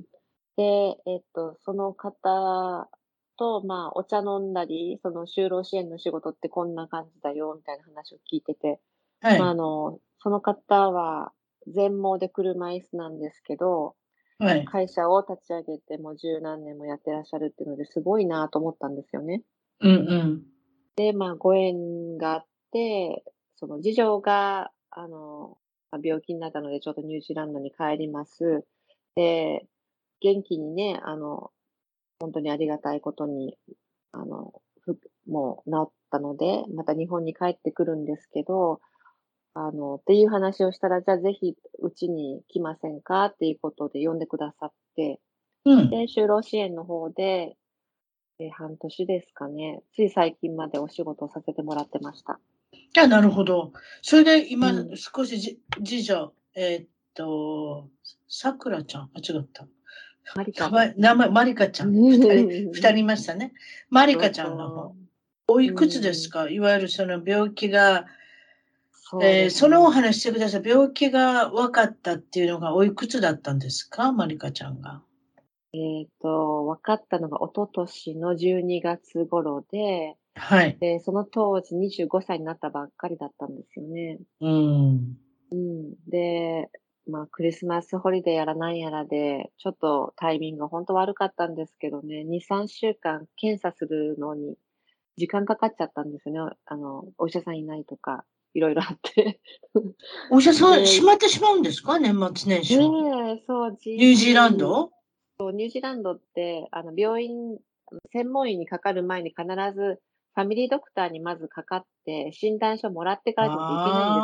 [0.57, 0.62] で、
[1.07, 2.89] えっと、その方
[3.37, 8.81] と、まあ、お茶飲んだり、その就労支援の仕事ってこんな感じだよ、みたいな話を聞いてて、
[9.21, 9.39] はい。
[9.39, 11.33] まあ、あの、その方は
[11.67, 13.97] 全盲で車椅子なんですけど、はい。
[14.38, 19.42] 会社を立ち上げてもう十何年もやってらっしゃるっていうのですごいなと思ったんですよね。
[19.81, 20.42] うんうん。
[20.96, 23.25] で、まあ、ご縁があって、
[23.57, 25.59] その次女が、あの、
[26.03, 28.64] 病気になったので、ちょっとニュージーランドに帰ります。
[29.14, 29.66] で、
[30.20, 31.51] 元気にね、あの、
[32.20, 33.59] 本当にありがたいことに、
[34.12, 38.81] あの、ふもう治ったので、また日本に帰ってくるんですけど、
[39.59, 45.19] あの、っていう話をしたら、じゃあぜひうちに来ませんかっていうことで呼んでくださって、
[45.64, 45.88] うん。
[45.88, 47.57] で、就労支援の方で、
[48.38, 52.38] え半年ですかね、つい最近までお仕事をさせてもらってました。
[52.99, 53.73] あ、なるほど。
[54.03, 57.88] それで今、うん、少しじ次女、えー、っと、
[58.29, 59.66] さくらちゃん、あ、違った。
[60.35, 60.71] マリカ。
[60.99, 61.92] 名前、マリカちゃん。
[61.97, 63.55] 二人、二人いましたね。
[63.88, 64.95] マリカちゃんの方。
[65.49, 68.05] おいくつですか、いわゆるその病気が、
[69.09, 70.62] そ,、ね、えー、そのお話してください。
[70.64, 74.11] 病気が分かったっていうのがおいくつだったんですか？
[74.11, 75.01] マリカちゃんが。
[75.73, 80.77] えっ、ー、と、分かったのが一昨年の12月頃で、はい。
[80.81, 84.19] で、その当時25歳になったばっかりだったんですよね。
[84.40, 85.16] うん。
[85.53, 85.95] うん。
[86.09, 86.69] で、
[87.07, 94.57] まあ、クリスマスホリデーやらなんやらで、ちょっとタイミングが本当悪かったんですけどね、2、3週間検査するのに
[95.16, 96.57] 時間かかっちゃったんですよね。
[96.66, 98.25] あの、お医者さんいないとか、
[98.57, 99.38] いろいろあって。
[100.31, 101.99] お医者さん、閉まってしまうんですか？
[101.99, 102.79] 年末年始。
[102.79, 104.90] ねそう、ニュージーランド？
[105.38, 107.59] そう、ニュージーランドって、あの、病院、
[108.12, 110.01] 専門医にかかる前に必ず
[110.35, 114.14] ファミリードクターにまずかかって、診断書もらってからじゃいけないん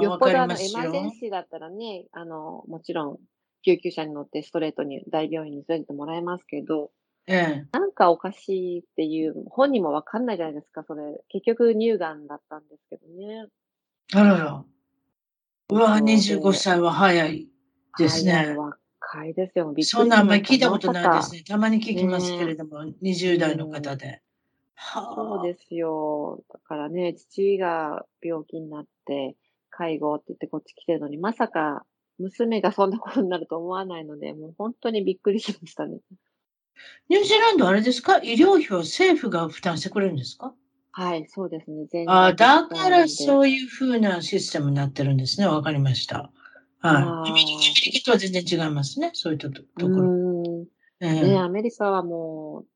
[0.00, 0.10] ですよ。
[0.10, 3.18] よっぽどあの、エマージェンシーだったらね、あの、もちろん、
[3.64, 6.90] 救急車に乗ってストレートに大病院に連れてもらえますけど、
[7.26, 7.66] ええ。
[7.72, 11.24] なんかおかしいっていう、本人もわかんないじゃないですか、それ。
[11.28, 13.46] 結局乳がんだったんですけどね。
[14.12, 14.64] あらら。
[15.70, 17.48] うわ、25歳は早い
[17.98, 18.54] ですね。
[18.56, 19.66] 若いですよ。
[19.66, 21.42] びっくりそんなあんまり聞いたことないですね。
[21.42, 24.20] たまに聞きますけれども、ね、20代の方で。
[24.76, 26.42] そうですよ。
[26.52, 29.36] だからね、父が病気になって、
[29.70, 31.84] 介護って言ってこっち来てるのに、まさか
[32.18, 35.98] 娘がそんなことになると思わないので、もう本当にびっくりしましたね。
[37.08, 38.18] ニュージーランドあれですか？
[38.18, 40.54] 医療費を政府が負担してくれるんですか？
[40.92, 41.86] はい、そうですね。
[41.90, 45.46] 全あだからそういうふうなシステムになってるんですね。
[45.46, 46.30] わかりました。
[46.80, 47.30] はい。
[47.30, 49.10] アメリカとは全然違いますね。
[49.12, 50.66] そういったところ。
[51.00, 52.66] えー、ね、アメリカはもう、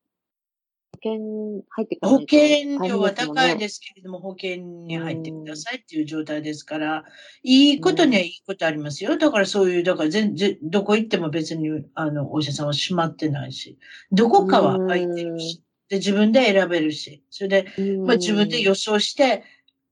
[1.02, 4.56] 険入って保険料は高いですけれども、保険
[4.86, 7.04] に入ってくださいっていう状態ですから、
[7.42, 9.16] いいことにはいいことありますよ。
[9.16, 13.78] だからそういう、だから全然、どこ行っても別に、あの、お医者さんは閉まってないし、
[14.12, 17.66] どこかは空いてるし、で、自分で選べるし、それで、
[18.04, 19.44] まあ自分で予想して、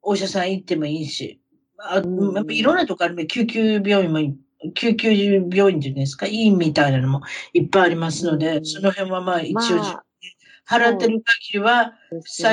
[0.03, 1.41] お医者さん行ってもいいし、
[1.79, 4.37] あいろんなとこある救急病院も
[4.75, 10.06] 救急病院っていうんですか、いいみたいなのもいっぱいありますので、その辺はまあ一応、まあ
[10.69, 11.95] 払ってる限りは、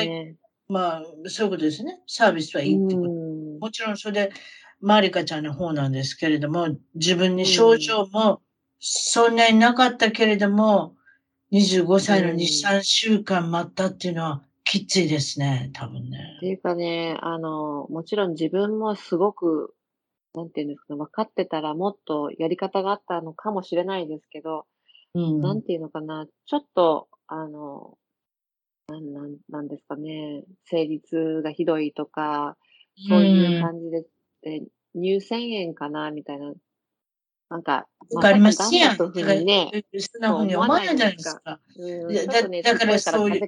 [0.05, 0.35] ね、
[0.67, 2.01] まあ、そういうことですね。
[2.07, 3.09] サービスはいいってこと。
[3.09, 4.33] もちろんそれで、
[4.81, 8.41] マリカちゃんの方なんですけれども、自分に症状も
[8.79, 10.95] そんなになかったけれども、
[11.53, 16.17] 25歳の2、3週間待ったっていうのはきついですね、多分ね。
[16.37, 19.73] っていうかね、あの、もちろん自分もすごく、
[20.33, 24.65] なんていうんですかね、分かってたらもっとやり方があったのかもしれないですけど、
[25.13, 27.97] うん、なんていうのかな、ちょっと、あの、
[28.93, 32.57] なんなんなんですかね、生理痛がひどいとか、
[33.07, 34.05] そういう感じで、
[34.43, 34.61] え、
[34.95, 36.53] 乳腺炎かなみたいな。
[37.49, 38.97] なんか、わかりますやん。
[38.97, 41.59] だからね、そんなふうに思わないじゃないですか。
[42.63, 43.47] だからそういう、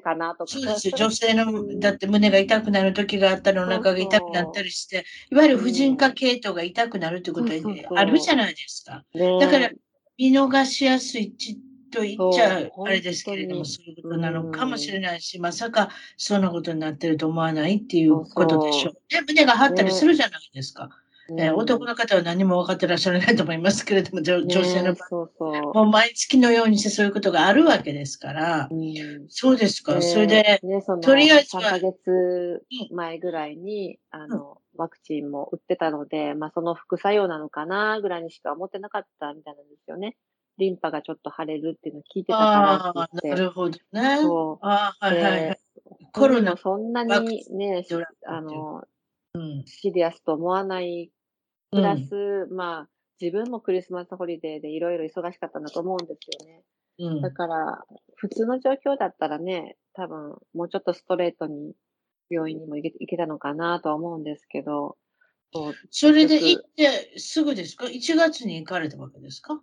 [0.96, 1.46] 女性の、
[1.80, 9.06] だって胸が痛くなる時があったり、お腹が痛くなったりして、いわゆる婦人科系統が痛くなるってことはあるじゃないですか。
[9.14, 9.72] だから、
[10.18, 11.34] 見逃しやすい
[11.92, 18.94] と言っちゃあれですけれども、そういうことなのかもしれないし、まさかそんなことになってると思わないっていうことでしょう。
[19.10, 20.90] で、胸が張ったりするじゃないですか。
[21.30, 25.74] ね、えー、男の方は何も分かってらっしゃらないと思いますけれども、女女性の場合、そうそう。
[25.74, 29.98] もう毎月のようにしてそういうことがあるわけですから、うん、そうですか、え。
[29.98, 31.64] ー、それで、ね、とりあえずは。
[31.64, 40.16] 3ヶ月前ぐらいに、あの、ワクチンも打ってたので、まあその副作用なのかなぐらいにしか思ってなかったみたいなんですよね。
[40.58, 43.42] リンパがちょっと腫れるっていうのを聞いてたからって言って。
[43.42, 44.18] なるほどね。
[44.22, 44.66] そう。
[44.66, 45.60] あはいはいはい。
[46.14, 47.86] コロナそんなにね、
[48.26, 48.84] あの、
[49.34, 51.12] うん、シリアスと思わない
[51.72, 52.90] プラス、うん、まあ、
[53.20, 56.64] 自分もクリスマスホリデーでいろいろ忙しかったんだと思うんですよね。
[56.98, 57.84] うん、だから、
[58.16, 61.74] 普通の状況だったらね、多分、もうちょっとストレートに
[62.30, 64.98] 病院にも行け行けたのかなとは思うんですけど。
[65.90, 69.62] それで行ってすぐですか ?1 月に行かれたわけですか？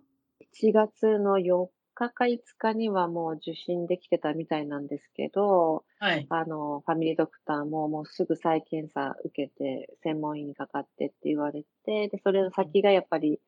[0.53, 6.25] ?1 月の4日か5日にはもう受診できてたみたいなんですけど、はい。
[6.29, 13.39] あの、ファミリードクターももうすぐ再検査受けて、専門医にかかってって言われて、で、それの先がやっぱり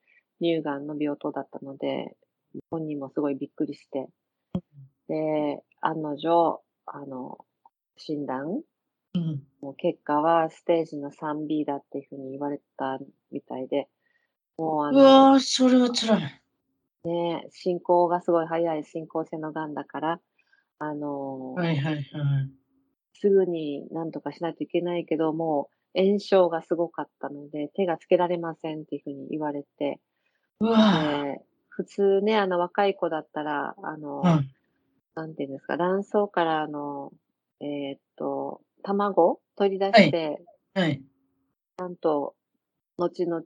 [0.42, 2.16] 乳がんの病棟だったので、
[2.70, 4.08] 本人もすごいびっくりして、
[5.08, 7.38] で、案の定、あの、
[7.98, 8.62] 診断、
[9.14, 13.00] うん、もう結果はステージの 3B だっていうふうに言われた
[13.32, 13.88] みたいで、
[14.58, 16.42] もうあの、うわそれは辛い。
[17.06, 20.20] ね、進行がすごい早い進行性のがんだから、
[20.80, 22.04] あのはいはいはい。
[23.14, 30.00] すぐに何とかしないといけないけども、炎症がすごかったので、手がつけられませんっていうふうに言われて、
[30.60, 31.04] うわ。
[31.70, 34.50] 普通ね、あの若い子だったら、あの、うん、
[35.16, 37.12] なんていうんですか、卵巣からあの、
[37.62, 40.42] えー、っと、卵取り出して、
[40.74, 41.02] はい、はい、
[41.78, 42.36] ちゃんと、
[42.98, 43.44] 後々、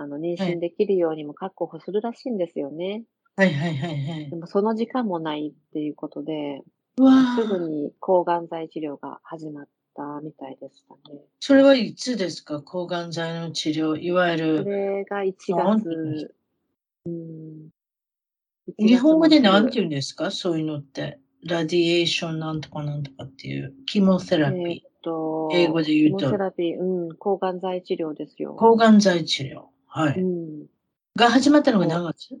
[0.00, 3.02] あの、妊娠できるようにも確保するらしいんですよね。
[3.36, 4.30] はいはいはいはい。
[4.30, 6.62] でもその時間もないっていうことで、
[6.96, 11.20] すぐに抗がん剤治療が始まったみたいでしたね。
[11.40, 12.62] それはいつですか？
[12.62, 14.62] 抗がん剤の治療、いわゆる。
[14.62, 16.34] それが1月。
[17.06, 17.68] うん、
[18.78, 20.30] 日本語で何て言うんですか？
[20.30, 21.18] そういうのって。
[21.44, 24.60] ラディエーションなんとかなんとかっていう、キモセラピー。
[24.60, 26.18] えー、と英語で言うと。
[26.18, 28.54] キモセラピー、うん、抗がん剤治療ですよ。
[28.54, 29.66] 抗がん剤治療。
[30.02, 30.20] はい。
[30.20, 30.66] うん、
[31.16, 32.34] が始まったのが何月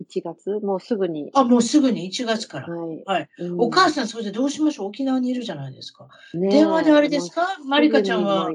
[0.00, 0.60] ?1 月？
[0.60, 1.30] もうすぐに。
[1.34, 2.68] あ、もうすぐに？1月から。
[2.68, 3.02] はい。
[3.04, 4.88] はい、うん、お母さん、それでどうしましょう？
[4.88, 6.08] 沖縄にいるじゃないですか。
[6.34, 7.58] ね、電話であれですか？
[7.66, 8.52] マリカちゃんは、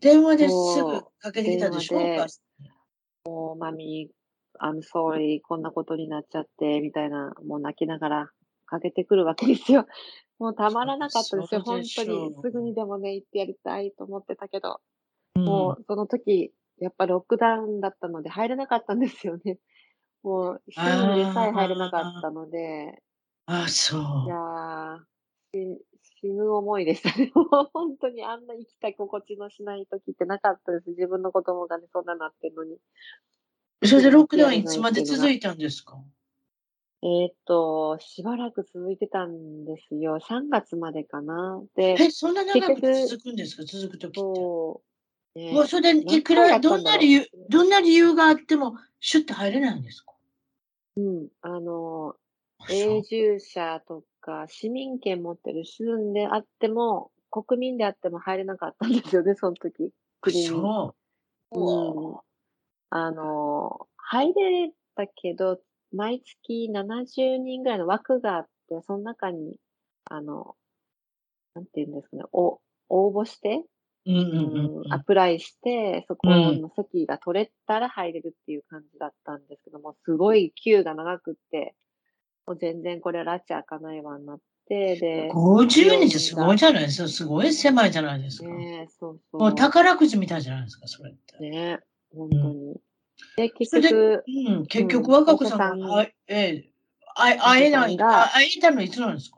[0.00, 2.26] 電話ですぐかけてきたでしょうか？
[3.24, 8.30] もう、マミー、I'm sorry, こんなことになっちゃって、みたいな、もう泣きながら
[8.66, 9.86] かけてくるわけですよ。
[10.38, 12.34] もうたまらなかったですよ、本当に。
[12.42, 14.80] すぐにでもね、行ってやりたいと思ってたけど、
[15.34, 19.58] うん、もうその時、やっぱロックダウンだったので入れなかったんですよね。
[20.22, 23.02] もう、一人でさえ入れなかったので。
[23.46, 24.26] ああ、そう。
[24.26, 25.06] いや
[26.20, 27.30] 死ぬ思いでしたね。
[27.34, 30.90] もう本当にあんな生きた心地のしない時ってなかったです。
[30.90, 32.78] 自分の子供がね、そんななってるのに。
[33.84, 36.02] それでロックダウンいつまで続いたんですか？
[37.02, 40.18] えっと、しばらく続いてたんですよ。
[40.18, 41.62] 3月までかな。
[41.76, 43.64] で、え、そんな長く続くんですか？
[43.64, 44.28] 続くときって。
[45.52, 50.12] もうそれでいくら、どんな理由、どんな理由があっても、シュッて入れないんですか？
[50.96, 52.16] うん、あの、
[52.70, 59.90] 永住者とか、市民権持ってる主人であっても、国民であっても入れなかったんですよね、 その時。
[60.20, 60.46] 国に。
[60.46, 60.94] そ
[61.52, 61.60] う。
[61.60, 62.18] うん。
[62.90, 65.60] あの、入れたけど、
[65.92, 69.56] 毎月70人ぐらいの枠があって、その中に、
[70.06, 70.56] あの、
[71.54, 73.64] なんていうんですかね、お応募して、
[74.06, 81.74] うんうんうん、アプライして、そこの席が取れたら入れるっていう感じだったんですけども、すごい級が長くって、
[82.46, 84.38] もう全然これは拉致開かないわになっ
[84.68, 87.08] て、で、50人ってすごいじゃないですか。
[87.08, 88.48] すごい狭いじゃないですか。
[88.48, 89.40] ねそうそう。
[89.40, 91.38] もう宝くじみたいじゃないですか、それって。
[91.40, 91.80] ね
[92.14, 92.76] 本当に。
[93.36, 96.70] で、結局、うん、結局、若子さんが、ん、ええ、
[97.16, 99.35] 会えない、会えたのいつなんですか？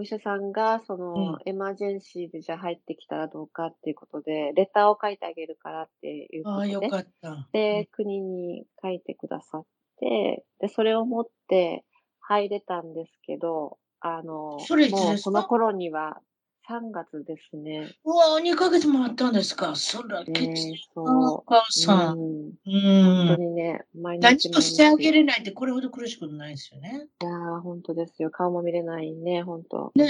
[0.00, 6.76] お医者さんが、その、うん、エマージェンシーでじゃあ入ってきたらどうかっていうことで、レターを書いてあげるからっていうことで。
[6.76, 7.48] ああ、よかった。
[7.52, 9.64] で、国に書いてくださっ
[9.98, 11.84] て、で、それを持って
[12.20, 16.22] 入れたんですけど、あの、それもうその頃には
[16.70, 17.90] 3月ですね。
[18.04, 19.74] うわ2ヶ月もあったんですか？
[19.74, 20.36] そら、きつ
[20.68, 22.18] いお母さん。
[22.18, 22.52] うん。
[22.64, 24.22] 本当にね、毎日。
[24.22, 27.08] 何もしてあげれないってこれほど苦しくないですよね。
[27.22, 28.30] いやー、本当ですよ。
[28.30, 29.90] 顔も見れないね、本当。
[29.96, 30.08] ね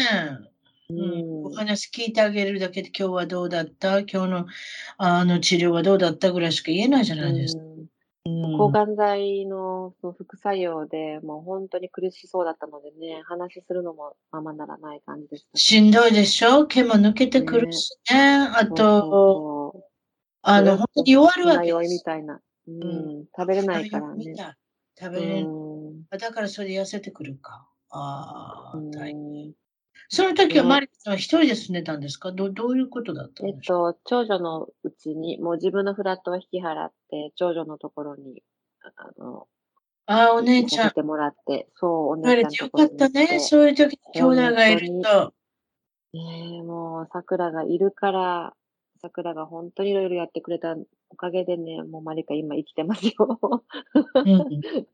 [0.90, 0.92] え。
[0.92, 4.00] うん、お話聞いてあげるだけで今日はどうだった？
[4.00, 4.46] 今日の
[4.98, 7.62] あの治療はどうだったぐらいしか言えないじゃないですか。
[7.62, 7.70] うん
[8.24, 16.66] 抗がん剤のその副作用で、もう本当に苦しそうだったのでね、話するのもままならない感じでした、ね、しんどいでしょ？
[16.66, 18.40] 毛も抜けてくるしね。
[18.40, 19.82] ねあと、
[20.42, 21.94] あの、本当に弱るわけです。
[21.94, 22.40] みたいな。
[22.68, 24.24] うん、食べれないからね。
[24.98, 25.50] 食べれな
[26.12, 26.18] い。
[26.18, 27.68] だからそれ痩せてくるか。
[27.88, 29.52] ああ、大変。
[30.12, 32.32] その時はマリカさんは一人で住んでたんですか？
[32.32, 33.74] どどういうことだったんですか？
[33.90, 38.42] えっと、長女のうちに、もう自分のフラットは引き払って、長女のところに、
[38.82, 39.46] あの、
[40.06, 40.90] あ、お姉ちゃん。
[40.90, 43.38] てもらって、そう、お姉ちゃんよかったね。
[43.38, 45.32] そういう時兄弟がいると。
[46.12, 48.54] ねえ、もう、桜がいるから、
[49.00, 50.76] 桜が本当にいろいろやってくれた
[51.10, 53.14] おかげでね、もうマリカ今生きてますよ。
[53.94, 54.30] うん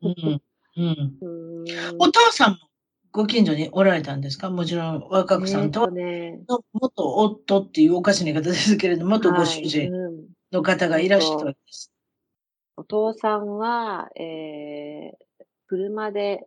[0.02, 0.42] うん
[0.76, 1.64] うん、
[1.98, 2.58] お父さんも
[3.16, 4.50] ご近所におられたんですか？
[4.50, 6.40] もちろん若くさんとは、ね、
[6.74, 9.90] 元夫っていうおかしな言い方ですけれども、元ご主人
[10.52, 11.90] の方がいらっしゃるわけです。
[12.76, 16.46] お父さんは、えー、車で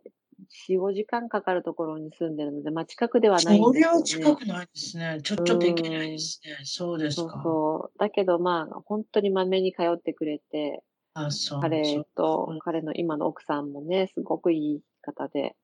[0.68, 4.04] 4、5時間かかるところに住んでるので、まあ近くではないんですよ、ね。
[4.04, 5.18] それは近くないですね。
[5.24, 6.56] ちょ、ちょっと行けないですね。
[6.62, 7.32] そうですか。
[7.32, 7.98] そうそう。
[7.98, 10.82] だけどまあ、本当にまめに通ってくれて、
[11.14, 15.56] あそう彼と、彼の今の奥さんもね、すごくいい方で、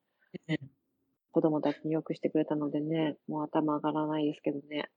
[1.37, 4.89] 子供たちによくしてくれたのでね、もう頭上がらないですけどね。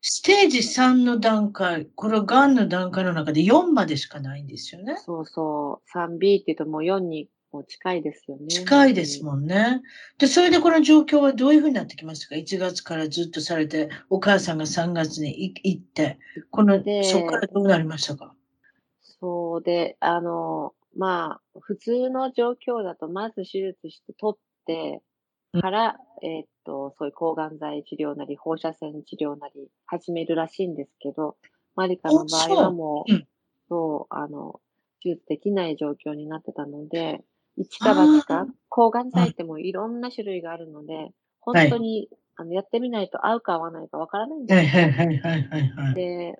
[0.00, 4.94] ステージ3の段階、これはがんの段階の中で4までしかないんですよね。
[5.04, 5.98] そうそう。
[5.98, 8.46] 3B って言うともう4にもう近いですよね。
[8.46, 9.82] 近いですもんね。
[10.18, 16.20] で、それでこの状況はどういうふうになってきましたか ?1 月からずっとされて、お母さんが3月に行って、
[16.52, 18.36] この、そこからどうなりましたか？
[19.00, 25.02] そうで、あの、まあ、普通の状況だと、まず手術して取って、
[25.52, 31.36] から、えー、っと、そういう抗がん剤治療なり、放射線治療なり始めるらしいんですけど、
[31.74, 33.12] マリカの場合はもう、
[33.68, 34.60] そう、あの、
[35.02, 37.24] 手術できない状況になってたので、
[37.56, 42.08] 一か八か、抗がん剤ってもういろんな種類があるので、本当に、
[42.40, 45.94] あのやってみないと合うか合わないかわからないんですよ。
[45.94, 46.38] で、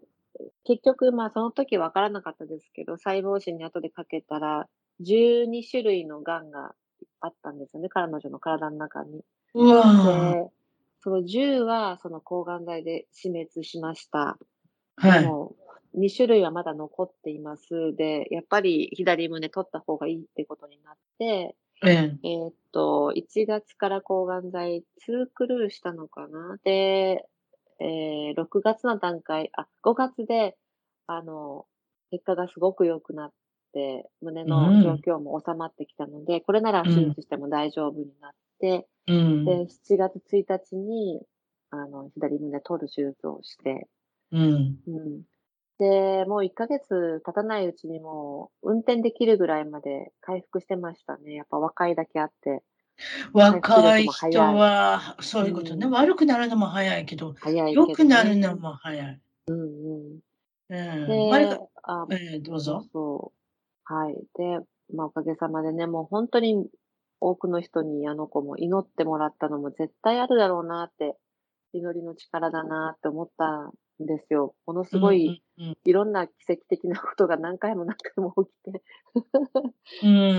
[0.65, 4.69] 結局、まあその時わからなかったですけど、細胞診に後でかけたら、
[5.01, 6.75] 12種類のがんが
[7.21, 9.19] あったんですよね、彼女の体の中に。
[9.19, 9.23] で、
[11.01, 14.39] その10はその抗がん剤で死滅しました。
[14.97, 15.23] はい。
[15.23, 15.55] でも、
[15.97, 17.95] 2種類はまだ残っています。
[17.97, 21.57] で、やっぱり左胸取った方がいいってことになって、
[21.87, 27.25] えええー、っと、1月から抗がん剤2クルーしたのかなで、
[27.81, 30.57] えー、6月の段階、あ、5月で、
[31.07, 31.67] あの、
[32.11, 33.33] 結果がすごく良くなっ
[33.79, 41.21] て、胸の状況も収まってきたので、うん、これなら手術しても大丈夫になって、うん、で、7月1日に、
[41.71, 43.87] あの、左胸取る手術をして、
[44.33, 44.77] うん。
[44.87, 45.23] うん。
[45.79, 51.35] で、もう1ヶ月経たないうちにもう、運転できるぐらいまで回復してましたね。
[51.35, 52.63] やっぱ若いだけあって。
[53.33, 59.21] 若い人は、そういうことね、うん、悪くなるのも早いけど、早いけど、ね、良くなるのも早い。
[59.47, 60.19] うんうん。
[60.71, 61.41] うん。
[61.41, 62.85] で、あ、えー、どうぞ。
[62.93, 63.38] そう。
[63.89, 64.15] はい。
[64.37, 64.61] で、
[64.95, 66.67] まあ、おかげさまでね、もう本当に
[67.21, 71.17] 多くの人にあの子も祈ってもらったのも絶対あるだろうなって、
[71.73, 73.73] 祈りの力だなって思った
[74.03, 74.55] んですよ。
[74.67, 75.43] ものすごい、
[75.85, 78.83] いろんな奇跡的なことが何回も何回も起きて。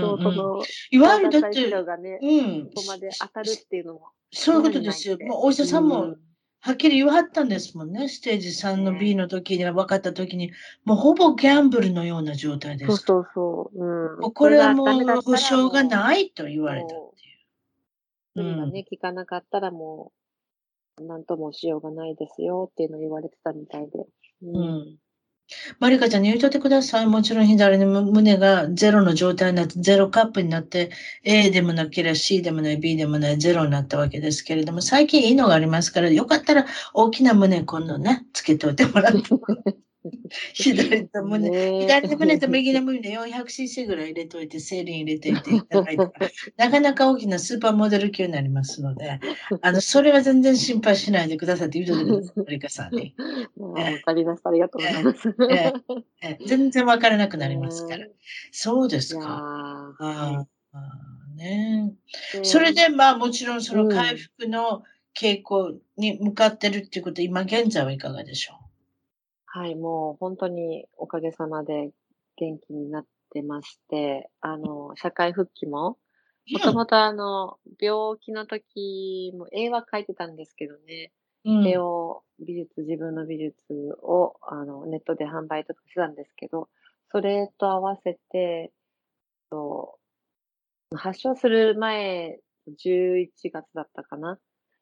[0.00, 4.10] そう、その、いわゆるだって、がね、うん、ここまで当たるっていうのも。
[4.32, 5.18] そういうことですよ。
[5.26, 6.14] もうお医者さんも、
[6.62, 8.08] はっきり言わはったんですもんね。
[8.08, 10.52] ステージ3の B の時に分かった時に、
[10.84, 12.88] もうほぼギャンブルのような状態です。
[12.88, 14.24] そうそうそう。
[14.24, 17.04] うん、これはもう保証がないと言われたっていう。
[18.36, 20.12] それがね、聞かなかったらも
[21.00, 24.06] なんともしようがないですよっていうのを言われてたみたいで。
[24.42, 24.56] うん。
[24.56, 24.96] うん、
[25.80, 27.06] マリカちゃんに言うとってください。
[27.06, 30.90] もちろん左の胸がゼロの状態になって、ゼロカップになって、
[31.24, 39.20] A でもなければ C でもない、B でもない、ゼロになったわけですけれども、最近いいのがありますから、よかったら大きな胸今度ね、つけておいてもらって。
[40.54, 46.04] 左と胸、左の胸と右の胸 400cc ぐらい入れといて、セリン入れていていただいて、
[46.56, 49.20] なかなか大きなスーパーモデル級になりますので、
[49.60, 53.14] あの、それは全然心配しないでくださいって言うとください、マリカさんに。
[53.56, 53.74] わ
[54.04, 54.50] かりました。
[54.50, 55.34] ありがとうございます。
[55.50, 55.72] え
[56.22, 58.06] え全然わからなくなりますから。
[58.52, 59.94] そうですか。
[59.98, 61.00] ああ
[61.36, 61.92] ね、
[62.42, 64.82] それで、まあもちろんその回復の
[65.18, 68.59] 傾向に向かってるっていうこと、今現在はいかがでしょう？
[69.52, 71.90] はい、もう本当におかげさまで
[72.36, 75.98] 元気になってまして、あの、社会復帰も、
[76.52, 81.10] もともとあの、病気の時も絵は描いてたんですけどね、
[81.44, 83.54] うん、絵を、美術、自分の美術
[84.02, 86.68] を、あの、ネットで販売とかしてたんですけど、
[87.10, 88.72] それと合わせて、
[89.50, 89.98] と
[90.94, 92.38] 発症する前、
[92.68, 94.38] 11月だったかな。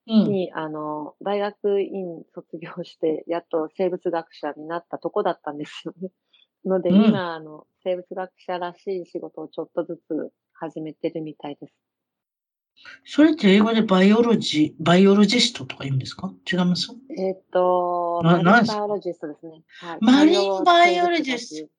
[0.09, 6.11] に、あの、大学院卒業して、やっと生物学者になったとこだったんですよね。
[6.64, 11.74] ので、うん、今、あの、生物学者らしい仕事をちょっとずつ始めてるみたいです。
[13.04, 16.32] それって英語で biology、biologist とか言うんですか？
[16.50, 16.92] 違います？
[17.16, 19.64] えっ、と、 marine biologist ですね。
[19.80, 21.70] はい、 marine biologist。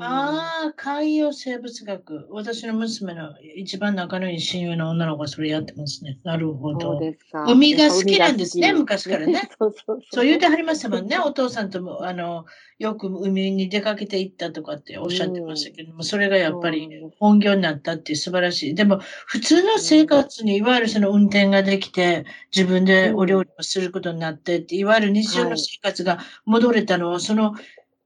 [0.00, 2.26] ああ、海洋生物学。
[2.30, 6.18] 私の娘の一番仲のいい親友の女の子はそれやってますね。
[6.24, 6.98] なるほど。
[7.46, 9.48] 海が好きなんですね、昔からね。
[9.58, 11.18] そうそうそう言うてはりましたもんね。
[11.18, 12.44] お父さんとも、あの、
[12.78, 16.88] よく海に出かけていったとかっておっしゃってましたけども、それがやっぱり
[17.18, 18.74] 本業になったって素晴らしい。
[18.74, 27.54] でも、普通の生活に、いわゆるその運転ができて、自分でお料理をすることになってって、いわゆる日常の生活が戻れたのは、その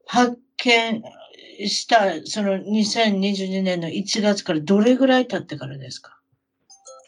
[0.05, 1.01] 発見、
[1.67, 6.19] した、その2022年の1月からどれぐらい経ってからですか？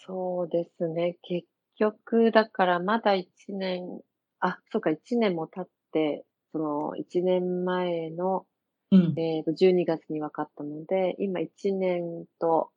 [0.05, 1.17] そうですね。
[1.21, 1.47] 結
[1.77, 4.01] 局、だからまだ1年、
[4.39, 8.45] あ、そうか、1年も経って、その1年前の、
[8.91, 12.71] うん、えっ、ー、と、12月に分かったので、今1年と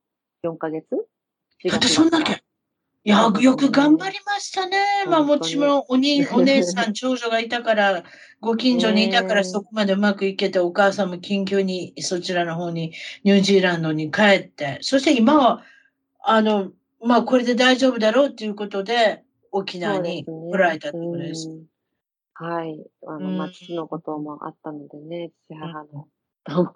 [0.45, 1.09] 4ヶ月。
[1.70, 2.45] だってそんだけ
[3.07, 4.78] いや、よく頑張りましたね。
[5.07, 8.02] まあもちろんおに お姉さん、長女がいたから、
[8.40, 15.62] ご近所にいたからそこまでうまくいけて、お母さんも緊急にそちらの方に、ニュージーランドに帰って、そして今は、
[16.20, 21.50] あの、まあこれで大丈夫だろうということで、沖縄に来られたってことです。
[22.32, 22.84] はい。
[23.07, 26.09] あの、まあ、父のこともあったのでね、父母の。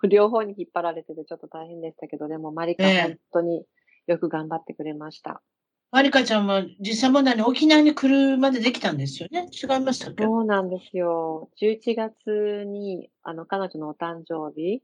[0.08, 3.64] 両方に引っ張られててちょっと大変でしたけど、でもマリカ本当に
[4.06, 5.42] よく頑張ってくれました。
[5.91, 9.49] マリカちゃんは実際問題に沖縄に来るまでできたんですよね？
[9.53, 10.24] 違いましたっけ？
[10.24, 11.51] そうなんですよ。
[11.61, 14.82] 11月に、あの、彼女のお誕生日、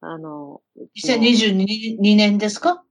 [0.00, 0.60] あの、
[0.96, 1.52] 2022
[2.00, 2.84] 年ですか？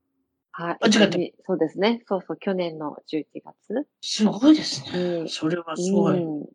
[0.52, 0.78] はい。
[0.80, 1.18] あ、違った。
[1.46, 2.02] そうですね。
[2.08, 3.86] そうそう、去年の11月。
[4.00, 5.28] すごいですね。
[5.28, 6.18] それはすごい。
[6.18, 6.46] うん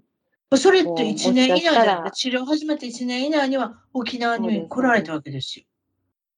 [0.58, 5.66] それって1年以内だ治療始めて1年以内には沖縄に来られたわけですよ。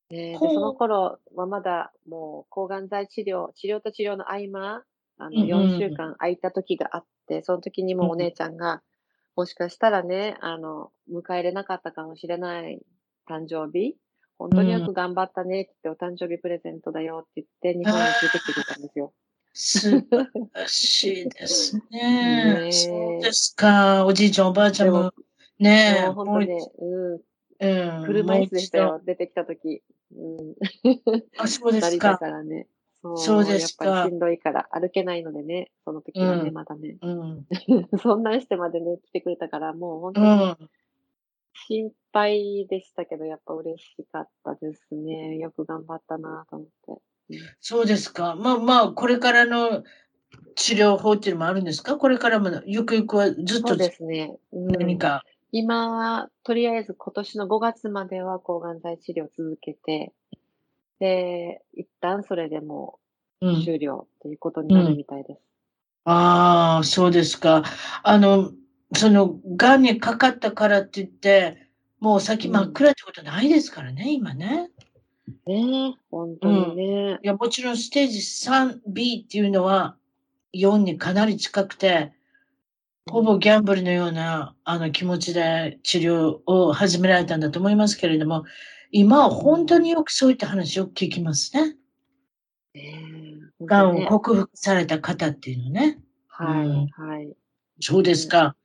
[0.10, 4.84] ね、でその頃はまだもう抗がん剤治療、治療と治療の合間、
[5.18, 8.82] あの、4週間空いた時があって、その時にもお姉ちゃんが、
[9.36, 12.80] もしかしたらね、あの、迎えれなかったかもしれない
[13.30, 13.96] 誕生日、
[14.38, 19.14] 本当によく頑張ったねって言って、お誕生日プレゼントだよって言って、日本に連れてきてくれたんですよ。
[19.54, 22.62] 素晴らしいですね。
[22.64, 24.06] ねそうですか。
[24.06, 25.12] おじいちゃん、おばあちゃんも、
[25.60, 26.08] ねえ。
[26.10, 27.22] 本当ね、うん。
[27.60, 28.06] うん。
[28.06, 29.82] 車椅子でしたよ、出てきた時。
[30.16, 30.56] うん。
[31.38, 32.18] あ、そうですか。
[32.18, 32.68] からね。
[33.02, 33.86] そうそうですか。
[33.86, 36.98] やっぱりしんどいから歩けないのでね、その時はね、うん、まだね。
[37.02, 37.46] うん。
[38.02, 40.70] そんなんしてまでね、来てくれたから、もう本当に
[41.68, 45.38] 心配でしたけど、やっぱ嬉しかったですね。
[45.38, 46.68] よく頑張ったなと思っ
[47.30, 47.40] て。
[47.60, 48.36] そうですか。
[48.36, 49.84] まあまあ、これからの
[50.56, 51.98] 治療法っていうのもあるんですか？
[51.98, 53.70] これからも、ゆくゆくはずっと。
[53.70, 54.38] そうですね。
[54.52, 55.24] 何か。
[55.52, 60.14] 今は、とりあえず今年の5月までは抗がん剤治療を続けて、
[61.00, 63.00] で、一旦それでも
[63.64, 65.42] 終了っていうことになるみたいです。
[66.06, 67.64] うんうん、ああ、そうですか。
[68.04, 68.52] あの、
[68.94, 71.68] その、癌にかかったからって言って、
[72.00, 74.70] もう先真っ暗ってことないですからね、うん、今ね。
[75.46, 79.96] ね本当にね、いや、もちろんステージ 3B っていうのは
[80.54, 82.14] 4にかなり近くて、
[83.10, 88.44] ほぼギャンブルのようなあの気持ちで治療を始められたんだと思いますけれども、
[88.92, 91.76] 今は本当によくそういった話を聞きますね。
[93.62, 96.00] が、んを克服された方っていうのね。
[96.28, 97.34] はい、うん、はい。
[97.80, 98.56] そうですか。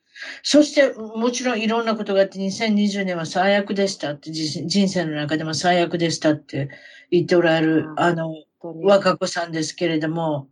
[0.43, 6.69] そして、もちろんいろんなことがあって、2020年は最悪でしたって、人生の中でも最悪でしたって
[7.11, 10.49] 言っておられる、あの、若子さんですけれども、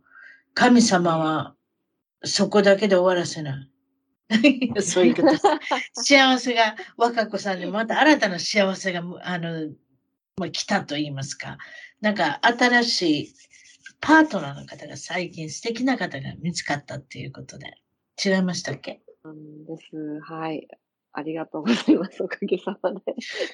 [0.53, 1.55] 神様は
[2.23, 3.70] そこだけで終わらせない。
[4.81, 5.27] そういうこと。
[6.01, 9.69] 幸せが、若子さんにまた新たな幸せが、あの、
[10.37, 11.57] まあ、来たと言いますか。
[11.99, 13.33] なんか、新しい
[13.99, 17.77] パートナーの方が最近素敵な方が見つかったっていうことで。
[18.23, 19.01] 違いましたっけ？
[19.23, 20.19] うんです。
[20.21, 20.67] はい。
[21.13, 22.23] ありがとうございます。
[22.23, 22.99] おかげさまで。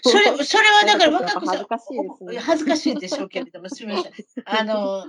[0.03, 2.38] それ、 それはだから若子さん、恥ずかしいですね。
[2.39, 4.13] 恥ずかしいでしょうけれども、すみません。
[4.45, 5.05] あの、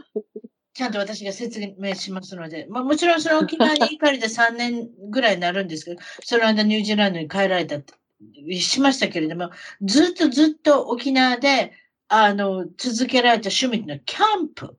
[0.79, 7.81] ちゃんと私が説明しますので、まあ、もちろんその沖縄に行かれて 3年ぐらいになるんですけど、その間ニュージーランドに帰られた
[8.61, 9.51] しましたけれども、
[9.83, 11.73] ずっとずっと沖縄で、
[12.07, 14.77] あの、続けられた趣味のキャンプ。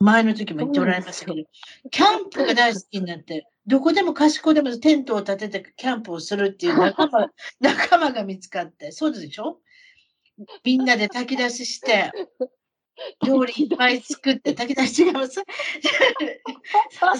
[0.00, 1.48] 前の時も言っておられましたけど、
[1.90, 7.30] キャンプが大好きになって、どこでも賢でもテントを立ててキャンプをするっていう仲間、
[7.60, 9.60] 仲間が見つかって、そうでしょ？
[10.62, 12.12] みんなで炊き出しして、
[13.24, 15.42] 料理いっぱい作って、炊き出し違います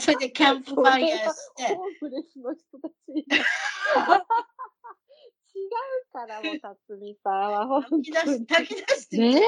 [0.01, 1.75] それでキャンプファイヤーして。
[1.75, 2.95] ホームレスの人たち。
[5.69, 9.19] 違うからも、辰巳さんは 炊き出し、炊き出して。
[9.19, 9.43] ね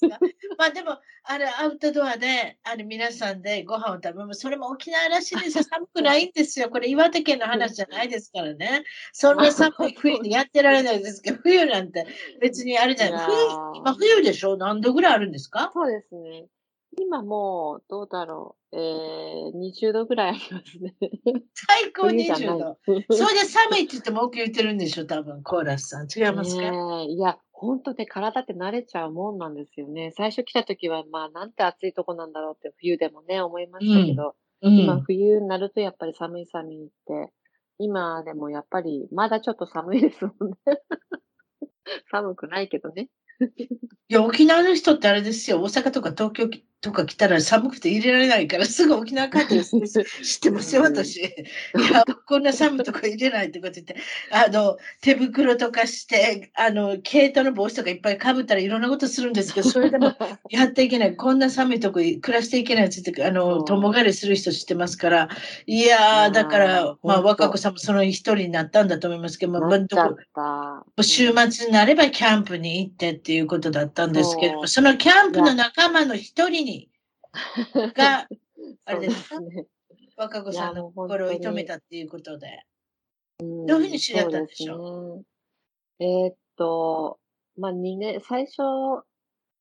[0.58, 4.40] まあでも、あれ、アウトドアで、あれ、皆さんでご飯を食べます。
[4.40, 5.64] それも沖縄らしいですよ。
[5.68, 6.70] 寒くないんですよ。
[6.70, 8.84] これ、岩手県の話じゃないですからね。
[9.12, 12.06] そんな寒い冬にやってられないですけど、冬なんて
[12.40, 13.26] 別にあれじゃない。
[13.26, 13.36] 冬、
[13.76, 14.56] 今冬でしょ？
[14.56, 15.70] 何度ぐらいあるんですか？
[15.74, 16.46] そうですね。
[16.98, 18.76] 今もう、どうだろう。
[18.76, 20.94] えー、20度ぐらいありますね。
[21.54, 22.78] 最高20度。
[23.14, 26.08] それで寒いって言っても OK 言ってるんでしょ、多分、コーラスさん。
[26.08, 30.12] 違いますか、 えー、いや、本当で体って慣れちゃうもんなんですよね。
[30.16, 37.32] 最初来た時は、まあ、なんて暑いとこなんだろうって冬でもね、思いましたけど、うん、今冬になるとやっぱり寒い寒いって、
[37.78, 40.56] 今でもやっぱりまだちょっと寒いですもんね。
[42.10, 43.08] 寒くないけどね。
[44.08, 45.60] いや、沖縄の人ってあれですよ。
[45.60, 46.48] 大阪とか東京
[46.84, 49.64] とか来たら寒くて入れられないから、すぐ沖縄帰ってる。
[49.64, 51.16] 知ってますよ、私。
[51.16, 51.22] い
[51.90, 53.96] や、こんな寒いとこ入れないってこと言って、
[54.30, 60.12] あの、手袋とかして、あの、毛糸の帽子とかいっぱいかぶったらいろんなことするんですけど、それでも
[60.50, 61.16] やっていけない。
[61.16, 65.30] こんな寒いとこ暮らしていけないって言って、あの、共がれする人知ってますから、
[65.66, 76.73] いやー、だから、まあ、若子さんもその一人になったんだと思いますけど、まあ、どこ週末になればキャンプに行ってっていうことだったんですけどそのキャンプの仲間の一人に、
[77.94, 78.28] が、
[78.86, 79.66] あれですね。
[80.16, 82.64] 若子さんの心を射止めたっていうことで。
[83.38, 85.18] どういうふうに知り合ったんでしょう、
[85.98, 87.18] ね、えー、っと、
[87.56, 88.62] まあ、2年、最初、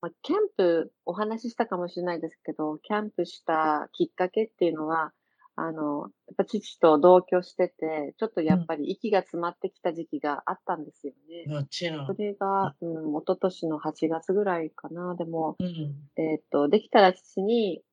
[0.02, 5.12] まあ、キャンプ、お話ししたかもしれないですけど、キャンプしたきっかけっていうのは、
[5.56, 11.54] あの、やっぱ父と同居してて、ちょっとやっぱり息が詰まってきた時期があったんですよね。
[11.54, 12.08] もちろん。
[12.08, 15.16] それが、うん、一昨年の8月ぐらいかな。
[15.16, 17.84] でも、うん、えっ、と、できたら父に、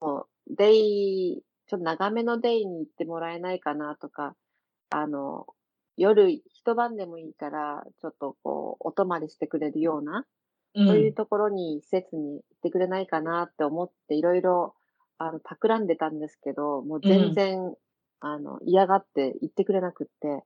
[0.00, 4.36] もう、デイ、ちょっと長めのデイに行ってもらえないかなとか、
[4.90, 5.46] あの、
[5.96, 10.24] 夜、一晩でもいいから、ちょっとこう、お泊まりしてくれるような、
[10.76, 14.74] そういうところに、施設に行ってくれないかなって思って、いろいろ
[15.20, 17.74] あの、企んでたんですけど、もう全然、うん、
[18.20, 20.44] あの、嫌がって言ってくれなくって。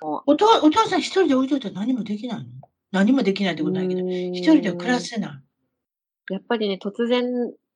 [0.00, 2.44] もうお父お父さん一人で置いといて何もできないの？
[2.90, 6.32] 何もできないってことないけど、一人では暮らせない。
[6.32, 7.24] やっぱりね、突然、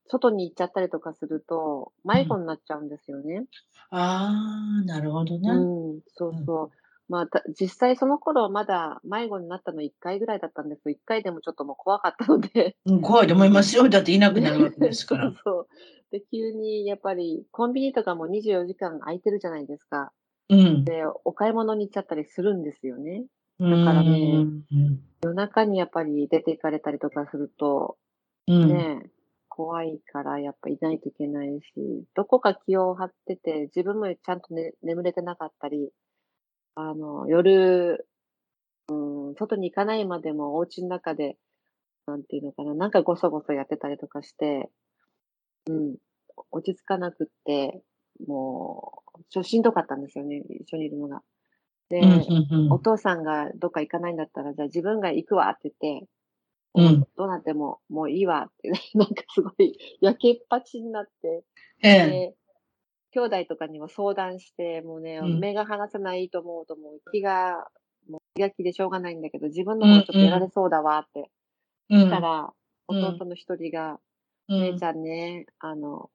[0.07, 3.35] 外に行っちゃったりとかすると、迷子になっちゃうんですよね。
[3.35, 3.45] うん、
[3.91, 5.49] ああ、なるほどね。
[5.51, 6.71] うん、そうそう。
[7.09, 7.27] まあ、
[7.59, 12.75] 実際その頃まだ迷子になったの1回ぐらいだったんですけど、1回でもちょっともう怖かったので。
[12.85, 13.87] うん、怖いと思いますよ。
[13.89, 15.25] だっていなくなるわけですから。
[15.29, 15.67] そうそう。
[16.13, 20.11] で、急にやっぱりコンビニとかも24時間空いてるじゃないですか。
[20.47, 20.85] うん。
[20.85, 23.25] で、お買い物に行っちゃったりするんですよね。
[23.59, 24.45] だからね、
[25.23, 27.97] 夜中にやっぱり出て行かれたりとかすると、
[28.47, 29.09] うん、ね、
[29.49, 35.89] 怖いからやっぱいないといけないし、どこか気を張ってて、自分もちゃんと、ね、眠れてなかったり、
[36.75, 38.07] あの、夜、
[38.89, 41.37] うん、外に行かないまでもお家の中で、
[42.05, 44.69] なんていうのかな、なんかごそごそやってたりとかして、
[45.67, 45.95] うん、
[46.51, 47.81] 落ち着かなくって、
[48.27, 51.21] もう、ちょしんどかったんですよね、一緒にいるのが。
[51.89, 52.01] で、
[52.71, 56.07] お父さんがどっか行かないんだったら、じゃあ自分が行くわって言って、
[56.75, 61.43] うん、どうなってももういいわって、 なんかすごい焼けっぱちになって、
[61.83, 62.35] ええ、
[63.11, 67.11] 兄弟とかにも相談して、もうね、うん、目が離せないと思うと、もう。
[67.11, 67.67] 気が、
[68.09, 71.29] もう気が気でしょうがないんだけど、自分の方ちょっとやられそうだわって。
[71.89, 72.51] うん、したら、
[72.87, 73.99] 弟の一人が、
[74.49, 76.09] うん、姉ちゃんね、あの、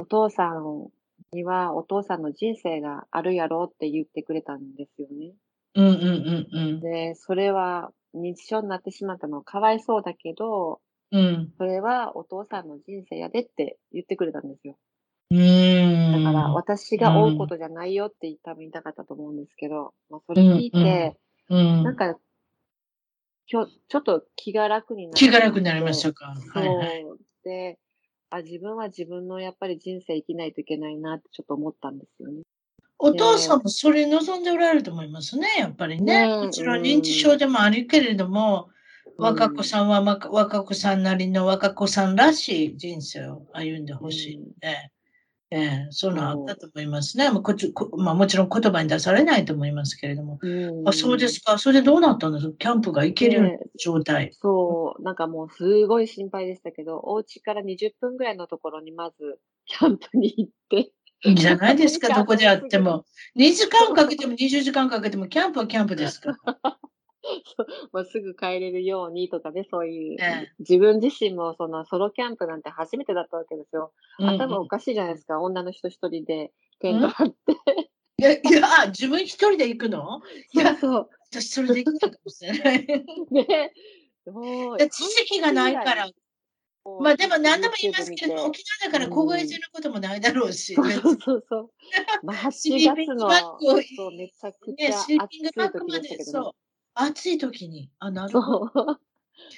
[0.00, 0.88] お父さん
[1.32, 5.32] にはお父さんの人生があるやろって言ってくれたんですよね。
[5.74, 6.80] うんうんうんうん。
[6.80, 10.80] で、それは認知症になってしまったのはかわいそうだけど、
[11.12, 14.76] うん、それはお父さんの人生やでって言ってくれたんですよ。
[15.30, 15.36] だ
[16.22, 21.16] から私が追うことじゃないよって多分言いたかったと思うんですけど、まあ、それ聞いて、
[21.48, 22.16] なんか、
[23.48, 26.34] 今日、ちょっと気が楽にな気が楽になりましたか。
[26.36, 26.78] そう。
[26.78, 27.25] はいで
[28.30, 32.42] あ、自分は自分のやっぱり人生生きないといけないなってちょっと思ったんですよね。
[32.98, 36.26] お父さんもそれ望んでおられると思いますね、やっぱりね。
[36.26, 38.70] もちろん認知症でもあるけれども、
[39.18, 44.90] 若子さんは若子さんなりの若子さんらしい人生を歩んでほしいので、
[45.52, 47.30] ええ、そういうのあったと思いますね。
[47.30, 50.40] まあ、こちまあ、もちろん言葉に出されないと思いますけれども。
[50.84, 51.56] あそうですか。
[51.58, 52.54] それでどうなったんですか？
[52.58, 60.92] キャンプが行けるような状態、そう、なんかもうすごい心配でしたけど、お家から20分ぐらいのところにまずキャンプに行って。
[61.24, 63.04] いいんじゃないですか、 どこであっても。
[63.36, 66.36] 2時間かけても20時間かけても、キャンプはキャンプですか。
[67.92, 70.18] まあ、すぐ帰れるようにとかね、そういう、
[70.60, 73.92] 自分自身もそのソロキャンプなんて初めてだったわけですよ。
[74.18, 77.36] 頭おかしいじゃないですか、女の人一人でテント張って。
[78.18, 80.22] いや、いや、自分一人で行くの？
[80.52, 81.08] いや、そう。
[81.30, 82.86] 私それで行ったかもしれない。
[83.30, 83.72] ね。
[84.90, 86.08] 知識がないから、
[87.00, 90.74] まあでも何でも言いますけど、沖縄だから凍えてることもないだろうし。
[90.74, 91.70] そうそうそう。
[92.22, 95.78] まあ 8月のそうめちゃくちゃ暑い時でしたけ
[96.32, 96.52] ど、ね、
[96.96, 97.90] 暑い時に。
[97.98, 98.98] あ、なるほど。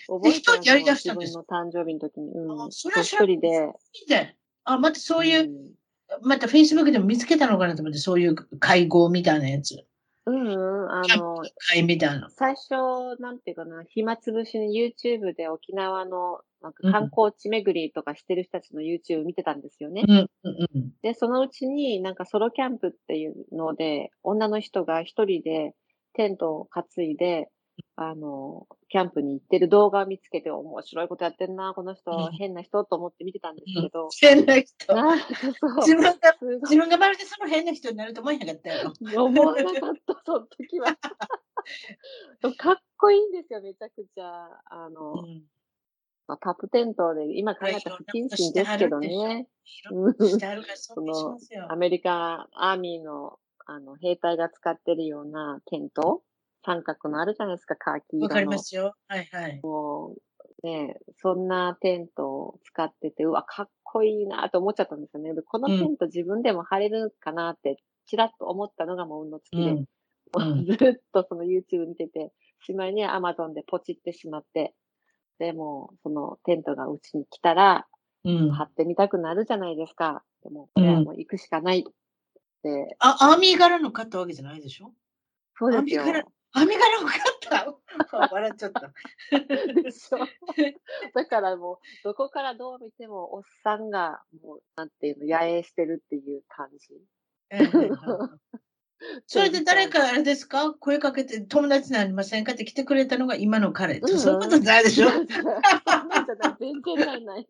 [0.08, 2.32] 覚えてやりだしたんですの誕生日の時に。
[2.32, 4.34] うん、それは一人で。
[4.64, 9.84] あ、またそういう、うん、またフェイスブックでも見つけたのかなと思って、そういう会合みたいなやつ。
[10.26, 12.28] うん、あの、会みたいな。
[12.30, 20.04] 最初、なんていうかな、暇つぶしに YouTube で沖縄のなんか観光地巡りとかしてる人たちの YouTube 見てたんですよね。
[20.06, 25.74] うんうんうん、で、そのうちになんかソロキャンプっていうので、女の人が一人で
[26.18, 27.48] テントを担いで、
[27.94, 34.08] あの、キャンプに行ってる動画を見つけて、面白いことやってんな、この人、うん、変な人と思って見てたんですけど。
[34.20, 34.68] 変な人。
[35.82, 36.14] 自分が、
[36.62, 38.92] 自分がまるでその変な人になると思えなかったよ。
[39.24, 40.96] 思わなかった、その時は。
[42.56, 44.60] かっこいいんですよ、めちゃくちゃ。
[44.64, 45.44] あの、うん
[46.26, 49.48] まあ、タップテントで、今考えたら不謹慎ですけどね。
[50.74, 51.38] その
[51.68, 53.38] アメリカアーミーの
[53.70, 56.22] あの兵隊が使ってるようなテント？
[56.64, 58.24] 三角のあるじゃないですか、カーキ色の。
[58.24, 58.94] わかりますよ。
[59.06, 59.60] はいはい。
[59.62, 60.16] も
[60.64, 65.34] う、ね、そんなテントを使ってて、うわ、かっこいいなと思っちゃったんですよね。
[65.34, 69.84] でこのテント自分でも貼れるかなって、ちらっと思ったのがもう運の尽きで、
[70.36, 70.76] うん、ずっ
[71.12, 74.74] とその YouTube 見てて、しまいには Amazon でポチってしまって、
[75.38, 77.86] でも、そのテントがうちに来たら、
[78.24, 80.24] うん、貼ってみたくなるじゃないですか。
[80.42, 81.84] でも、これはもう行くしかない
[82.98, 84.92] あ、アーミー柄の買ったわけじゃないでしょ？
[85.58, 86.02] そうですよ。
[86.52, 87.76] アーミー柄も買った
[88.30, 88.92] 笑っちゃった。
[89.82, 90.18] でしょ
[91.14, 96.88] だからもう、どこからどう見ても、おっさんが、もう、なんていうの、野営してるっていう感じ。
[99.26, 100.72] それで誰かあれですか？
[100.74, 103.98] 声かけて友達になりませんかって来てくれたのが今の彼。
[103.98, 105.08] うん、そういうことないでしょ？
[105.08, 107.48] 全然ないない。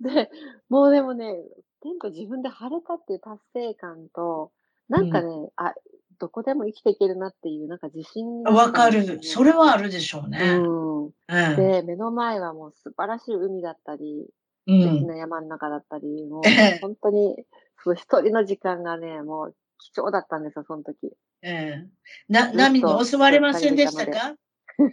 [0.00, 0.30] で、
[0.68, 0.92] もう。
[0.92, 1.34] でもね、
[1.82, 4.52] テント自分で晴れたっていう達成感と、
[4.88, 5.74] なんかね、うん、あ、
[6.18, 9.20] どこでも生きていけるなっていう、なんか自信わ、かる。
[9.22, 10.38] それはあるでしょうね。
[10.42, 11.04] うん。
[11.06, 11.12] うん、
[11.56, 14.28] で、目の前はもう素晴らしい海だったり、
[14.68, 16.42] 素敵な山の中だったり、もう
[16.80, 17.36] 本当に、
[17.82, 21.12] そう一人の時間がね、もう貴重だったんですよ、その時。
[21.42, 21.88] ええ
[22.28, 24.36] な、波に襲われませんでしたか？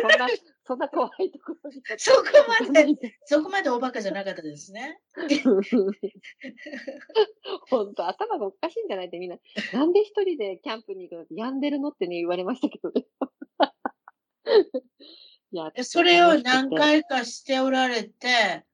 [0.00, 0.26] そんな、
[0.66, 1.82] そんな怖いところに。
[1.98, 2.86] そこまで、
[3.26, 5.00] そこまでおバカじゃなかったですね。
[7.68, 9.38] 本当、頭がおかしいんじゃないってみんな、
[9.72, 13.06] なんで一人でキャンプに行くのって病んでるのってね、言われましたけどね。
[15.52, 18.64] いやそれを何回かしておられて、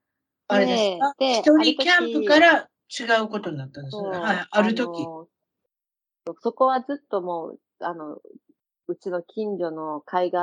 [0.47, 1.13] あれですか？
[1.19, 4.09] 一人キャンプから違うことになったんですね。
[4.09, 5.05] はい、ある時。
[6.41, 8.19] そこはずっともう、あの、
[8.87, 10.37] うちの近所の海岸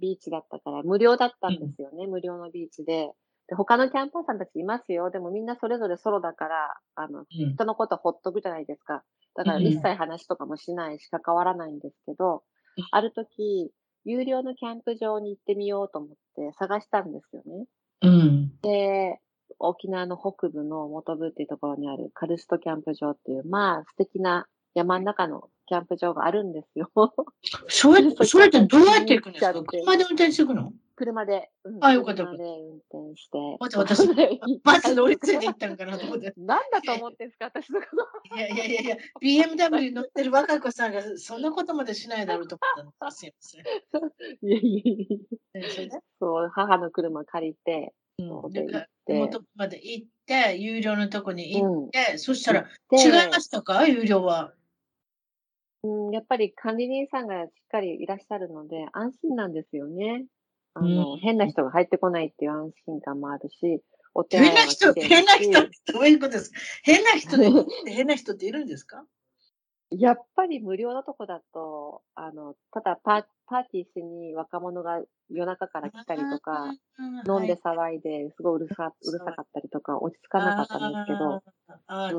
[0.00, 2.04] ビーチだったから無料だったんですよね。
[2.04, 3.10] うん、無料のビーチで。
[3.48, 5.10] で、他のキャンパーさんたちいますよ。
[5.10, 9.02] でもみんなそれぞれソロだから、あの、うん、人のことほっとくじゃないですか。
[9.34, 12.42] だから一切話とかもしないし関わらないんですけど、
[12.76, 13.70] うん、ある時、
[14.04, 17.66] 有料のキャンプ場に行ってみようと思って探したんですよね。
[18.02, 18.52] うん。
[18.62, 19.20] で、
[19.58, 26.90] 沖縄の北部の元部っていうところにあるカルストキャンプ場っていう、まあ素敵な山の中のキャンプ場があるんですよ。
[27.68, 29.52] それ、 それってどうやって行くんですか？
[29.64, 30.72] 車で運転していくの？
[30.96, 31.50] 車で。
[31.64, 32.24] うん、あ、よかった。
[32.24, 32.76] 車で運
[33.08, 33.38] 転して。
[33.58, 34.06] まず私、
[34.62, 36.32] バス乗り継いで行ったんかなと思って。
[36.36, 37.86] なんだと思ってんですか、私のこ
[38.30, 38.36] と。
[38.36, 43.10] いやいやいやいや、BMW 乗ってる若子さんがそんなことまでしないだろうと思ったの。
[43.10, 43.62] すいません。
[44.46, 46.00] いやいやいや。
[46.20, 48.66] そう、母の車借りて、うん、で
[49.08, 53.86] 元まで行って、有料のとこに行って、うん、そしたら、違いましたか？
[53.86, 54.52] 有料は。
[55.82, 60.26] うん、やっぱり管理人さんがしっかりいらっしゃるので、安心なんですよね。
[60.74, 63.82] あの、うん、変な人が入ってこないっていう安心感もあるし、
[64.14, 66.60] お手変な人、変な人ってどういうことですか？
[66.82, 67.38] 変な人っ
[67.84, 69.04] て変な人っているんですか？
[69.90, 76.72] やっぱり無料のとこだと、あの、ただパパーティーしに若者が夜中から来たりとか、
[77.26, 81.42] 飲んで騒いで、すごいうるさうるさかったりとか、落ち着かなかったんですけど、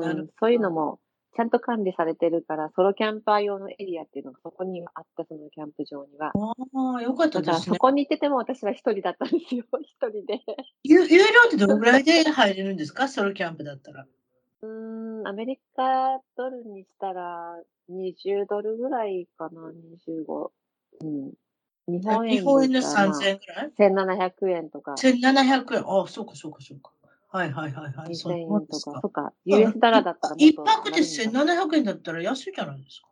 [0.02, 0.98] うん、そういうのも
[1.34, 6.32] ちゃんと管理されてるから、ソロキャンパー用のエリアっていうのがそこにあった、そのキャンプ場には。
[6.34, 7.74] ああ、よかったですね。
[7.74, 10.40] そこに行ってても私は一人だったんですよ、 一人で。
[10.84, 11.06] 有料
[11.46, 14.06] ってどのぐらいで入れるんですか、ソロキャンプだったら。
[14.60, 17.60] うん、アメリカドルにしたら
[17.90, 19.72] 20ドルぐらいかな、
[20.06, 20.50] 25。
[21.00, 21.32] うん。
[21.88, 24.92] 日本円日本円で3000円ぐらい ?1700 円とか。
[24.92, 25.84] 1700円。
[25.84, 26.92] ああ、そうかそうかそうか。
[27.32, 28.10] はいはいはいはい。
[28.10, 29.00] 2000円とか。
[29.00, 33.08] そっか、US ダラだったら一泊で1700円だったら安いじゃないですか。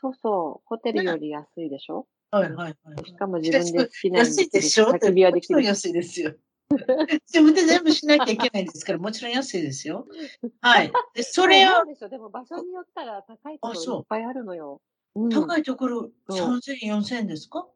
[0.00, 0.66] そうそう。
[0.66, 3.04] ホテルより安いでしょ、はいはいはい。
[3.04, 4.86] しかも自分で好きな安いでしょ？
[4.86, 5.62] 焚き火はできる。
[5.62, 6.34] 安いですよ。
[7.26, 10.06] 自分で全部しなきゃいけないんですから、もちろん安いですよ。
[10.60, 10.92] はい。
[11.14, 11.84] で、それを。
[11.84, 14.80] でしょでも場所によったら高いところいっぱいあるのよ。
[15.16, 17.66] うん、高いところ3000円、4000円ですか？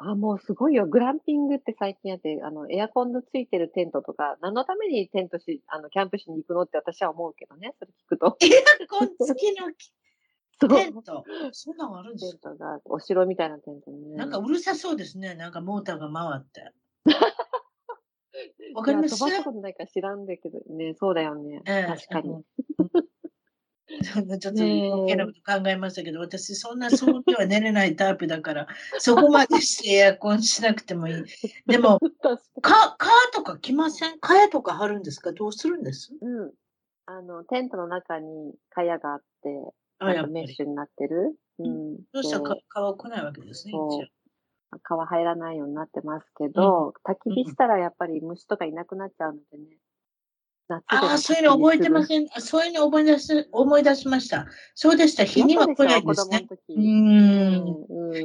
[0.00, 0.86] あ、もうすごいよ。
[0.86, 8.36] グランピングって最近あって、あの、エアコンのついてるテントとか、何のためにテントし、あの、キャンプしに行くのって私は思うけどね、それ聞くと。
[8.40, 8.46] エ
[8.84, 9.66] アコン付きの
[10.68, 11.24] テント？
[11.52, 12.50] そんなのあるんですか？
[12.50, 14.16] テントが、お城みたいなテントね。
[14.16, 15.34] なんかうるさそうですね。
[15.34, 16.72] なんかモーターが回って。
[18.74, 19.16] わかります？
[19.18, 21.62] 飛ばしたことないから知らんだけどね、そうだよね。
[21.66, 22.44] えー、確かに。
[24.38, 28.68] ちょっと余計なこと考えましたけど、私そんなそうには寝れないタイプだから、
[28.98, 31.24] そこまでしてエアコンしなくてもいい。
[31.66, 31.98] でも、
[32.60, 34.18] か、カーとか来ません？
[34.20, 35.32] 蚊帳とか張るんですか？
[35.32, 36.12] どうするんです？
[36.20, 36.52] うん。
[37.06, 41.34] あの、テントの中に蚊帳があって、あやメッシュになってる？
[41.58, 41.96] うん。
[42.12, 43.72] どうしたら蚊は来ないわけですね。
[44.82, 49.78] 蚊は入らないようになってますけど、うん、焚き火したらやっぱり虫とかいなくなっちゃうのでね。
[50.86, 52.26] ああ、そういうの覚えてません。
[52.40, 54.46] そういうの思い出す、思い出しました。
[54.74, 55.24] そうでした。
[55.24, 56.48] 日には来ないですね。
[56.76, 57.78] うん。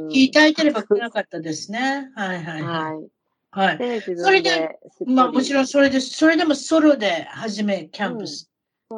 [0.09, 2.09] 火炊いてれば来なかったですね。
[2.15, 2.93] はいはいはい。
[3.51, 3.81] はい。
[4.15, 4.49] それで、
[5.05, 8.49] まあもちろんそれで、それでもソロで初めキャンプス。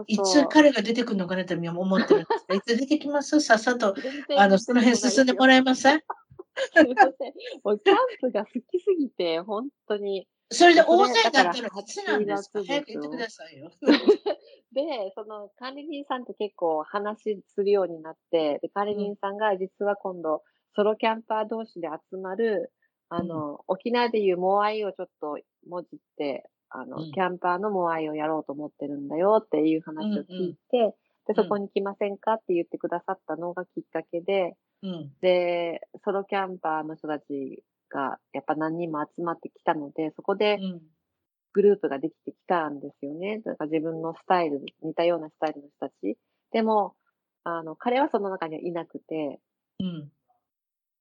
[0.07, 3.39] いつ彼が出てくるのかなって思ってるんです いつ出てきます？
[3.41, 3.95] さっさと、
[4.37, 6.01] あの、その辺進んでもらえません？
[6.75, 7.33] すみません。
[7.63, 10.27] もうキャンプが好きすぎて、本当に。
[10.51, 12.63] それで大勢だったら8なんですか？
[12.63, 13.71] 早く言ってくださいよ。
[14.73, 20.43] で、その管理人さんと結構話するようになって、で管理人さんが実は今度、
[20.75, 22.71] ソロキャンパー同士で集まる、
[23.09, 30.93] あの、うん、沖縄でいうモアイをちょっと文字って、あの、うん、キャンパーのモアイをやろうと思ってるんだよっていう話を聞いて、うんうん、
[31.27, 40.59] で、そこに来ませんかって言ってくださったのがきっかけで、うん、で、ソロキャンパーの人たちがやっぱ何人も集まってきたので、そこで
[41.53, 43.41] グループができてきたんですよね。
[43.45, 46.17] だから自分のスタイル、似たようなスタイルの人たち。
[46.51, 46.95] でも、
[47.43, 49.39] あの、彼はその中にはいなくて、
[49.79, 50.09] うん。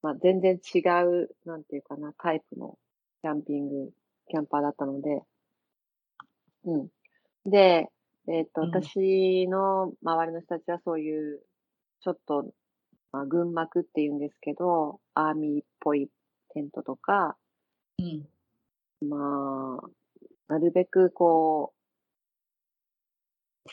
[0.02, 2.78] まあ、全然違う、なんていうかな、タイプの
[3.22, 3.90] キャンピング、
[4.28, 5.22] キャンパーだったので、
[6.64, 6.88] うん。
[7.46, 7.88] で、
[8.28, 11.40] えっ、ー、と、うん、私の周りの人たちはそういう、
[12.00, 12.52] ちょっと、
[13.12, 16.10] まあ、群幕っていうんですけど、アーミーっぽい
[16.54, 17.36] テントとか、
[17.98, 19.08] うん。
[19.08, 21.84] まあ、なるべくこう、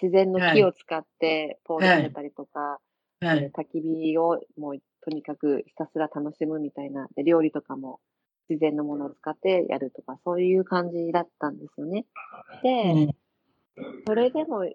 [0.01, 2.79] 自然の木を使ってポールされたりとか、
[3.19, 7.99] はい、焚き火をもうとにかくひたすら楽しむみたいな、で料理とかも
[8.49, 12.05] 自然のものを使ってやるとか、そういう感じだったんですよね。
[12.63, 13.15] で、うん、
[14.07, 14.65] それでも、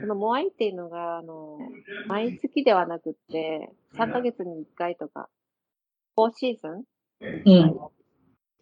[0.00, 1.58] そのモアイっていうのが、あの、
[2.06, 5.28] 毎月ではなくって、3ヶ月に1回とか、
[6.16, 6.84] 4シーズン
[7.20, 7.78] うん。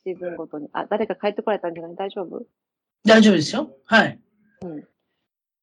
[0.05, 0.69] シーズンごとに。
[0.73, 1.97] あ、誰か帰ってこられたんじゃない？
[1.97, 2.43] 大丈夫？
[3.05, 3.71] 大丈夫ですよ。
[3.85, 4.19] はい。
[4.63, 4.85] うん。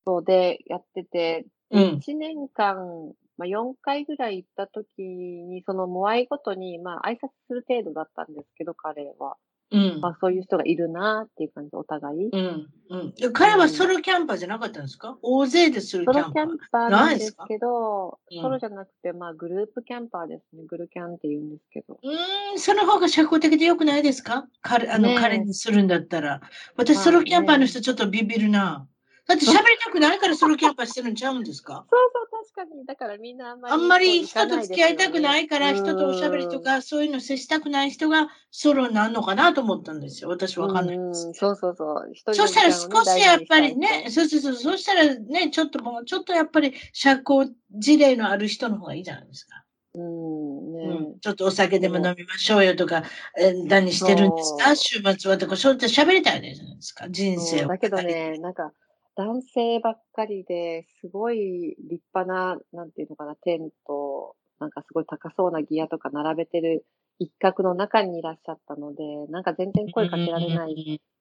[0.05, 9.37] そうで、やってて、うん、1年間、まあ、4回ぐらい行った時に、そのモアイごとに、まあ、挨拶する程度だったんですけど、彼は。
[9.71, 10.01] うん。
[10.01, 12.29] まあ、そういう人がいるなっていう感じで、お互い。
[12.29, 12.67] うん。
[12.89, 13.13] うん。
[13.33, 15.17] 彼はソロキャンパーじゃなかったんですか？
[15.21, 16.23] 大勢でするキャンパー。
[16.23, 20.63] ソロキャンパーなんですけど、ソロじゃなくて、まあ、グループキャンパーですね。
[20.67, 21.99] グルキャンって言うんですけど。
[22.03, 24.45] うん、その方が社交的でよくないですか？
[24.61, 26.41] 彼、あの、ね、彼にするんだったら。
[26.77, 28.87] 私、ソロキャンパーの人ちょっとビビるな。
[29.25, 31.85] だって喋りたくないからソロキャンパーしてるんちゃうんですか？
[31.89, 32.85] そうそう、確かに。
[32.85, 40.29] だからみんなあんまり、あんまり人と付き合いたくないから、人とおしゃべりとか、そういうの接したくない人がソロなのかなと思ったんですよ。
[40.29, 41.31] 私わかんないです。
[41.33, 42.33] そうそうそう。
[42.33, 49.63] そしたら少しやっぱりね、そうそうそう、そしたらね、ちょっともう、ちょっとやっぱり社交事例のある人の方がいいじゃないですか。
[49.95, 53.03] うんね、うん、ちょっとお酒でも飲みましょうよとか、
[53.39, 54.75] え何してるんですか？
[54.75, 57.67] 週末はとか、そうやって喋りたいじゃないですか、人生を。
[57.67, 58.71] だけどね、なんか、
[59.15, 66.85] 男性ばっかりで、すごい立派な、なんていうのかな、テント、なんかすごい高そうなギアとか並べてる
[67.19, 70.75] 一角の中にいらっしゃったので、なんか全然声かけられないっ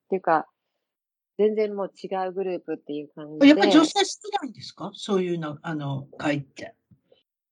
[0.09, 0.47] ていうか、
[1.37, 3.47] 全然もう違うグループっていう感じで。
[3.47, 4.91] やっぱり女性少ないんですか？
[4.93, 6.75] そういうの、あの、会って。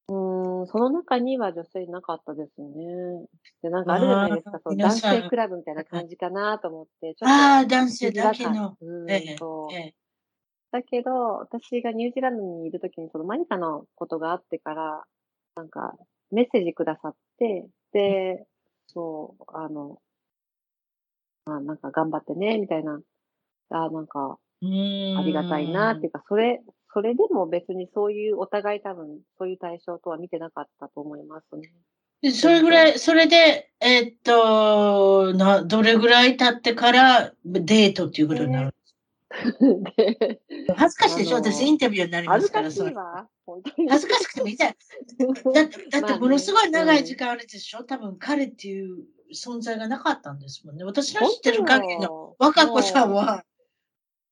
[0.07, 2.67] うん、その中には女性いなかったですね。
[3.61, 7.33] で、なんかあるじゃないですか、そう男性クラブみたいな感じかなと思って、ちょっと。
[7.33, 8.77] ああ、男性だけの。
[8.81, 9.73] うん、ええ、そう。
[9.73, 9.95] ええ
[10.71, 15.03] だけど、私がニュージーランドにいるときに、そのマニカのことがあってから、
[15.55, 15.95] なんか、
[16.31, 18.45] メッセージくださって、で、
[18.87, 19.99] そう、あの、
[21.45, 23.01] まあ、なんか頑張ってね、みたいな、
[23.69, 26.61] あなんか、ありがたいな、っていうか、それ、
[26.93, 31.73] それでも別にそういう、お互い多分、そういう対象とは見てなかったと思いますね。
[32.31, 38.75] それぐらい、それで、えー、っと、な、どれぐらい経ってからデートっていうことになる
[39.97, 40.41] で
[40.75, 41.35] 恥ずかしいでしょ？
[41.35, 42.65] 私インタビューになりますから。
[42.65, 43.27] 恥ずかしいわ。
[43.89, 44.73] 恥ずかしくてもいいじゃん。
[45.53, 50.83] だって、だってものすごい長い時間あるでしょ、多分彼っていう存在がなかったんですもんね。
[50.83, 53.43] 私の知ってる限りの若子さんは、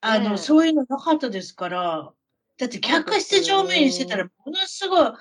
[0.02, 2.14] あの、そういうのなかったですから、
[2.58, 5.12] だって客室乗務員してたらものすごい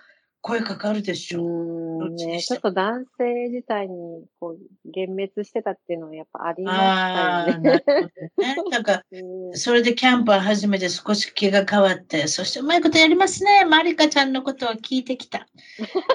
[0.41, 1.43] 声かかるでしょ。
[1.43, 7.82] うね、ちょっと男性自体にこう幻滅してたっていうのはやっぱありましたよね。
[8.36, 8.70] なるほどね。
[8.70, 9.03] なんか、
[9.55, 13.64] それでキャンプを始めて少し気が変わって、そしてうまいことやりますね。
[13.64, 15.47] マリカちゃんのことを聞いてきた。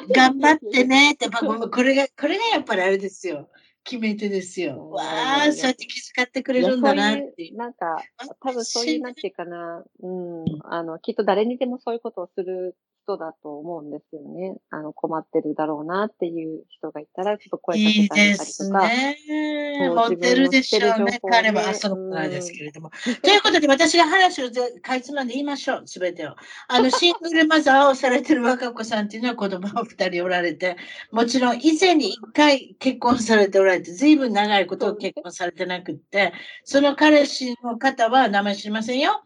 [0.09, 3.49] 頑張ってね って、これが、これがやっぱりあれですよ。
[3.83, 4.89] 決め手ですよ。
[4.91, 7.57] わあ、そうやって気遣ってくれるんだなっていう。
[7.57, 8.01] なんか、
[8.39, 14.55] 多分そういう、なんていうかな、うん、あの、きっと誰にでもそういうことをする人だと思うんですよね。
[14.69, 18.21] あの、困ってるだろうなっていう人がいたら、ちょっと声かけたりとか。
[18.21, 19.89] いいですね。
[19.89, 21.19] 持ってるでしょうね。
[21.29, 22.91] 彼は、あ、そうなんですけれども。
[23.21, 24.49] ということで、私が話を
[24.81, 25.83] かいつまんで言いましょう。
[25.85, 26.35] すべてを。
[26.67, 30.77] あの、シングルマザーをされてる若子さんっていうのは子供が二人おられて、
[31.11, 39.23] もちろん以前に一回結婚されておられて、ずいぶん長いことを結婚されてなくって、その彼氏の方は名前知りませんよ。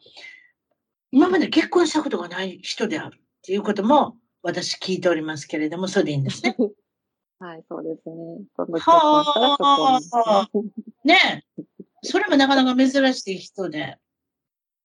[1.12, 3.18] 今まで結婚したことがない人である。
[3.18, 6.56] っていうことも私聞いておりますけれども、それでいいんですね。
[7.40, 8.16] はい、そうですね。
[8.58, 9.70] は
[10.26, 10.50] あ、
[11.04, 11.46] ね
[12.02, 13.98] それもなかなか珍しい人で。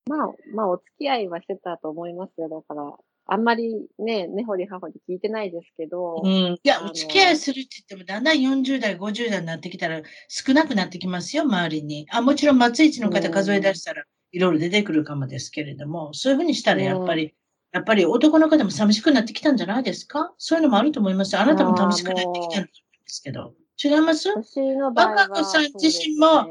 [0.07, 2.49] まあ、まあ、お付き合いはしてたと思いますよ。
[2.49, 2.97] だから、
[3.33, 6.21] あんまりね、根掘り葉掘り聞いてないですけど。
[6.23, 6.33] うん。
[6.33, 12.07] いや、お付き合いするって言っても、だんだん40代、50代になってきたら少なくなってきますよ、周りに。
[12.11, 17.35] あ、もちろん、松市の方数え出したら、いろいろ出てくるかもですけれども、そういうふうにしたらやっぱり、
[17.73, 20.35] やっぱり男の方も寂しくなってきたんじゃないですか？
[20.37, 22.75] そういうのもあると思いますあなたも寂しくなってきたんじゃないで
[23.07, 23.55] すけど。
[23.83, 24.29] 違います？
[24.95, 26.47] 若子さん自身も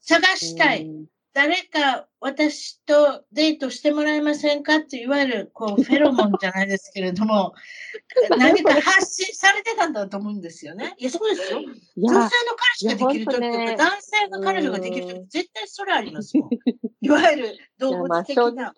[0.00, 0.90] 探したい。
[1.34, 7.54] 誰か私とデートしてもらえませんかっていわゆるこう フェロモンじゃないですけれども、
[8.38, 10.94] 何か発信されてたんだと思うんですよね。
[10.96, 11.58] いや、そうですよ。
[11.96, 12.28] 女性の彼
[12.76, 16.50] 氏ができるときとか、ね、男性が彼女ができるとき、絶対それありますもん。
[17.02, 18.72] いわゆる動物的な。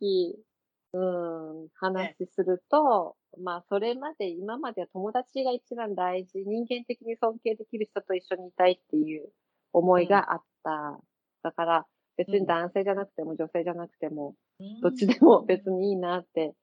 [0.93, 9.31] うん、話すると、まあ、それまで、今までは友達が一番大事、人間的に尊敬できる人と一緒にいたいっていう
[9.75, 10.99] 思いがあった。
[11.43, 11.87] だから、
[12.17, 14.35] 別に男性じゃなくても女性じゃなくても、
[14.83, 16.55] どっちでも別にいいなって、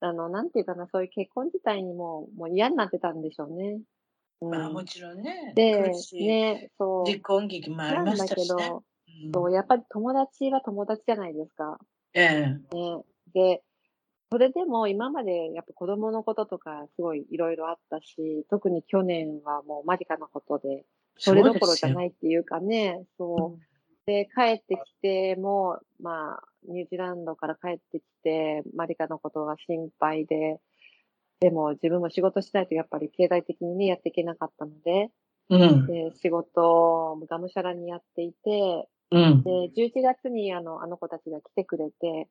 [0.00, 3.80] あの、なんていうかな、そういう結婚自体にも、もう嫌になってたんでしょうね。
[4.40, 5.52] うん、まあもちろんね。
[5.54, 7.10] で、ね、そう。
[7.10, 8.84] 離婚劇もありましたし、ね、なんだけど、
[9.24, 11.78] うん、そう、やっぱり友達は友達じゃないですか。
[12.14, 13.02] ええね、
[13.34, 13.62] で、
[14.32, 20.84] それでも今までやっぱ子供のこととかすごいいろいろあったし、特に去年はもうマリカのことで、
[21.18, 23.69] それどころじゃないっていうかね、そう。
[24.10, 30.58] で、帰ってきても、まあ、ニュージーランドから帰ってきて、マリカのことが心配で、
[31.38, 35.10] でも自分も仕事しないとやっぱり経済的にね、やっていけなかったので、
[35.48, 42.28] うん、で仕事をがむしゃらにやっていて、うん、で、11月にあの、あの子たちが来てくれて、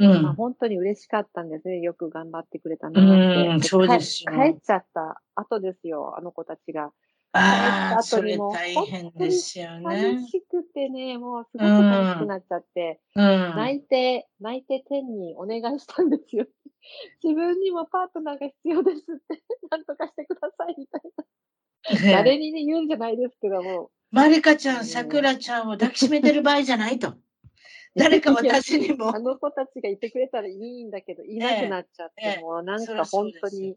[0.00, 1.78] うんまあ、本当に嬉しかったんですね。
[1.78, 3.68] よく頑張ってくれたなって。
[3.68, 6.90] そうです帰っちゃった後ですよ、あの子たちが。
[7.32, 9.84] ああ、それ大変ですよね。
[9.84, 13.22] 寂しくてね、もうすごく寂しくなっちゃって、うん、
[13.56, 16.46] 泣いて、泣いて天にお願いしたんですよ。
[17.22, 21.24] 自分にもパートナーが必要ですって、 なんとかしてくださいみたいな。
[22.22, 23.90] 誰にね、言うんじゃないですけども。
[24.10, 27.14] まりかちゃん、さくらちゃんを抱きしめてる場合じゃないと。
[27.94, 29.14] 誰か私にも。
[29.14, 33.76] あの子たちがいてくれたらいいんだけど、いなくなっちゃって、ええ、もうなんか本当に。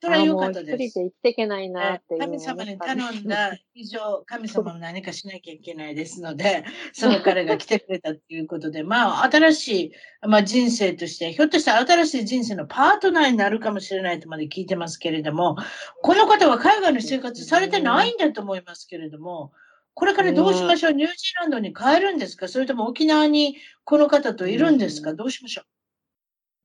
[0.00, 0.84] それは良かったです。
[0.84, 9.92] 一人で生きていけないなっていう、神様に頼んだ以上、神様も何かしなきゃいけないですので、 その彼が来てくれたっていうことで、まあ、新しい、
[10.28, 15.56] まあ、人生として、ひょっとしたら新しい人生のパートナーになるかもしれないとまで聞いてますけれども、
[16.02, 19.52] この方は海外の生活されてないんだと思いますけれども、
[19.94, 22.46] これからどうしましょう、ニュージーランドに帰るんですか？
[22.46, 25.77] それとも沖縄にこの方といるんですか、どうしましょう？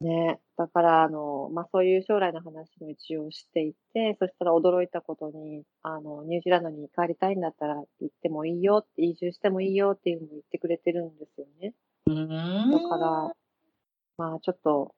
[0.02, 11.74] ね、だから、あの、まあ、そういう将来の話も一応していて、そしたら驚いたことに、あの、ニュージーランドに帰りたいんだったら行ってもいいよって、移住してもいいよっていうのを言ってくれてるんですよね。
[12.08, 12.72] うん。
[12.72, 13.34] だから、
[14.18, 14.94] まあ、ちょっと、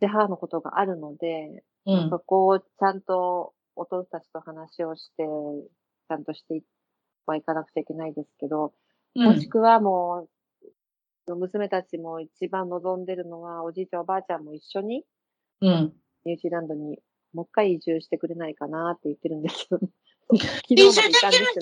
[0.00, 5.24] 手母のことがあるので、うん、そこをちゃんとお父たちと話をして、
[6.08, 6.62] ちゃんとして
[7.26, 8.72] は行かなくちゃいけないですけど、
[9.14, 10.28] もしくはもう、
[11.36, 15.04] 娘たちも一番望んでるのは、おじいちゃんおばあちゃんも一緒に、
[15.60, 15.92] うん、
[16.24, 16.98] ニュージーランドに
[17.32, 19.88] もう一回移住してくれないかなって言ってるんです よね。
[20.68, 21.12] 移住で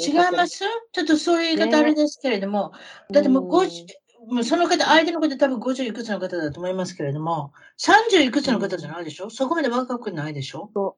[0.01, 0.59] きる違います。
[0.93, 2.79] ちょっとそういう言い方あれですけれども、ね、
[3.15, 3.87] だってもう50、
[4.31, 10.71] もうその方、相手の方多分50いくつの方だと思いますけれども、30いくつの方じゃないでしょ、うん、そこまで若くないでしょ？
[10.75, 10.97] そ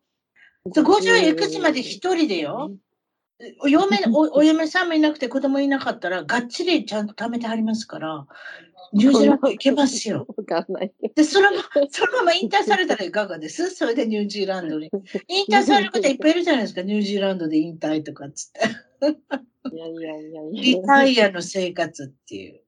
[0.64, 0.68] う。
[0.70, 2.72] 50いくつまで一人でよ？
[3.60, 8.26] お嫁お、お嫁さんもいなくて子供いなかったら、がっちりちゃんと貯めてありますから、
[8.92, 10.26] ニュージーランド行けますよ。
[10.36, 10.92] わかんない。
[11.14, 13.70] で、そのまま、そのまま引退されたらいかがです？
[13.70, 14.90] それでニュージーランドに。
[15.28, 18.60] 引退される方いっぱいいるじゃないですか、ニュージーランドで引退とかっつって。
[19.72, 20.62] いやいやいやいや。
[20.62, 22.60] リタイアの生活っていう。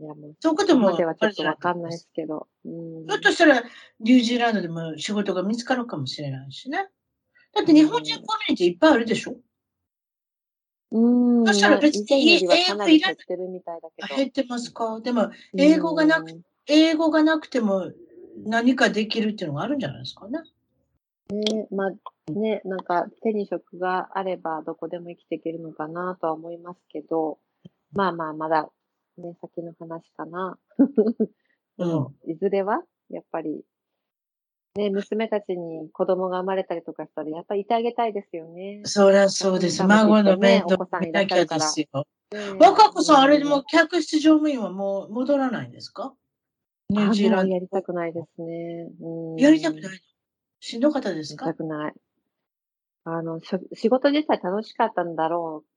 [0.00, 0.96] いやもう、そういうことも。
[0.96, 2.48] ちょっとわかんないですけど。
[2.64, 3.62] うん、ひょっとしたら、
[4.00, 6.88] ニュージーランドでも仕事が見つかるかもしれないしね。
[7.54, 9.36] だって日本人コミュニティいっぱいあるでしょ？
[10.90, 11.46] うん。
[11.46, 12.98] そしたら別に英語いらない。
[12.98, 15.00] 減ってますか？
[15.00, 17.90] でも、英語がなく、英語がなくても
[18.44, 20.40] 何かできるっていうのがあるんじゃないですかね？
[21.30, 27.38] ねまあ、ね、なんか手に職があればどこでも生きていけるのかなとは思いますけど、
[27.92, 28.70] まあまあ、まだ
[29.18, 30.58] ね、先の話かな。
[31.78, 33.62] うん、 いずれは、やっぱり、
[34.76, 38.82] ね、娘たちに子供が生まれたりとかしたら、やっぱりいてあげたいですよね。
[38.84, 39.82] そりゃそうです。
[39.84, 42.06] 孫の面倒見なきゃですよ。
[42.60, 46.14] 若子さん、あれでも客室乗務員はもう戻らないんですか？
[46.90, 47.54] ニュージーランド。
[47.54, 48.88] やりたくないですね。
[49.38, 50.00] やりたくない
[50.60, 51.46] しんどかったですか？
[51.46, 51.94] やりたくない。
[53.04, 53.40] あの、
[53.72, 55.68] 仕事自体楽しかったんだろう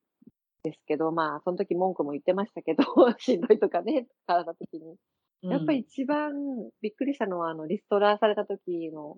[0.63, 2.83] ですけど、まあ、その時文句も言ってましたけど、
[3.17, 4.95] しんどいとかね、体的に。
[5.43, 6.33] やっぱり一番
[6.81, 9.17] びっくりしたのは、あの、リストラされた時の、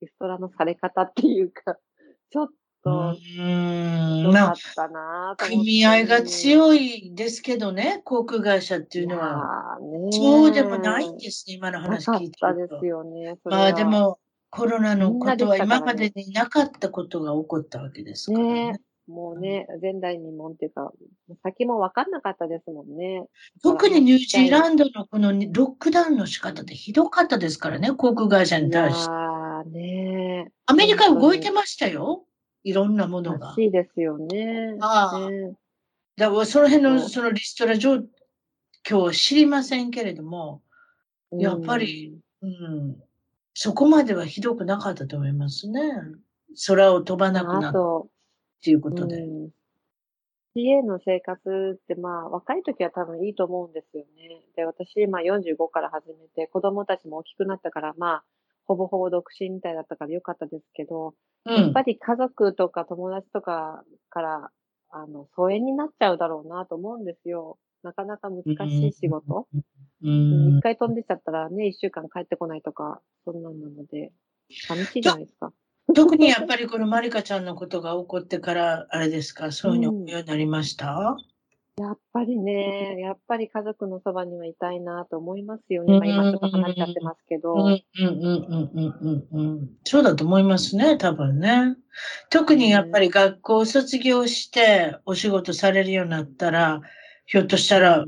[0.00, 1.76] リストラのされ方っていうか、
[2.30, 2.48] ちょっ
[2.82, 9.78] と、うんまあ、組合が強いですけどね、航空会社っていうのは。
[10.10, 12.74] そうでもないんですね、今の話聞いてると。
[12.76, 13.38] ですよね。
[13.44, 14.18] まあでも、
[14.50, 18.72] コロナのことは今までになかったことが起こったわけですからね。
[18.72, 20.92] ねもうね、前代未聞っていうか、
[21.42, 23.26] 先も分かんなかったですもんね。
[23.62, 29.10] 特にニュージーランドのこのロックダウンの仕方ってひどかったですからね、航空会社に対して。
[29.10, 32.24] ああ、ねアメリカ動いてましたよ。
[32.62, 33.48] いろんなものが。
[33.48, 34.76] らしいですよね。
[34.80, 35.30] ああ。
[35.30, 35.52] ね、
[36.16, 38.02] だからその辺のそのリストラ状
[38.86, 40.62] 況は知りませんけれども、
[41.30, 42.96] やっぱり、うん、
[43.52, 45.82] そこまではひどくなかったと思いますね。
[46.66, 47.78] 空を飛ばなくなった。
[48.64, 49.16] っていうことで。
[49.20, 49.50] うん
[50.56, 51.40] CA の生活
[51.74, 54.40] って、まあ、若い時は多分いいと思うんですよね。
[54.54, 58.24] で、私、まあ45から始めて、子供たちも大きくなったから、まあ、
[58.64, 61.14] ほぼほぼ独身みたいだったからよかったですけど、
[61.44, 64.50] うん、やっぱり家族とか友達とかから、
[64.90, 67.58] あの、疎遠になっちゃうだろうなと思うんですよ。
[67.82, 69.48] なかなか難しい仕事。
[70.02, 74.12] 一、うん、回飛んでちゃったらね、一週間帰ってこないとか、そんなんなので、
[74.68, 75.52] 寂しいじゃないですか。
[75.94, 81.16] 特にやっぱりこのまりかちゃんのことが起こってから、あれですか、そういうふうに思うようになりました、
[81.78, 85.98] うん、やっぱりね、やっぱり家族のそばにはいたいなと思いますよね。
[85.98, 87.54] まあ、今ちょっと離れちゃってますけど。
[87.54, 89.70] うんうんうんうんうんうん。
[89.84, 91.76] そうだと思いますね、多分ね。
[92.30, 96.80] 特にやっぱり学校を卒業してお仕事されるようになったら、
[97.26, 98.04] ひょっとしたら、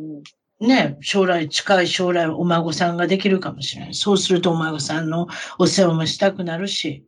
[0.61, 3.94] ね、将来、近い将来お孫さんができるかもしれない。
[3.94, 5.27] そうするとお孫さんの
[5.59, 7.05] お世話もしたくなるし、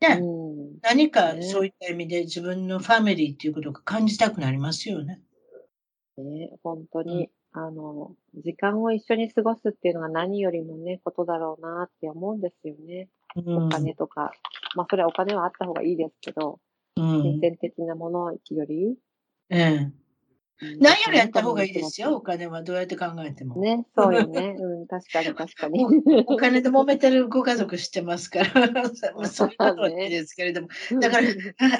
[0.00, 5.20] ね、うん、何かそういった意味で自分のファミリーっていうことが感じたくなりますよね。
[6.16, 13.08] ね、本当に、うん、あの、時間を一緒に過ごすっていうのが何よりのね、ことだろうなって思うんですよね。
[13.36, 14.32] うん、お金とか。
[14.74, 16.60] まあ、それはお金はあった方がいいですけど、
[16.96, 18.96] 金銭的なものより。
[19.50, 19.92] ええ。
[20.80, 22.62] 何よりやった方がいいですよ、お金は。
[22.62, 23.60] どうやって考えても。
[23.60, 24.56] ね、 そうよね。
[24.58, 25.84] うん、確かに 確かに。
[26.26, 28.46] お金で揉めてるご家族知ってますから、
[29.26, 30.68] そういうことはいいですけれども。
[31.00, 31.28] だから、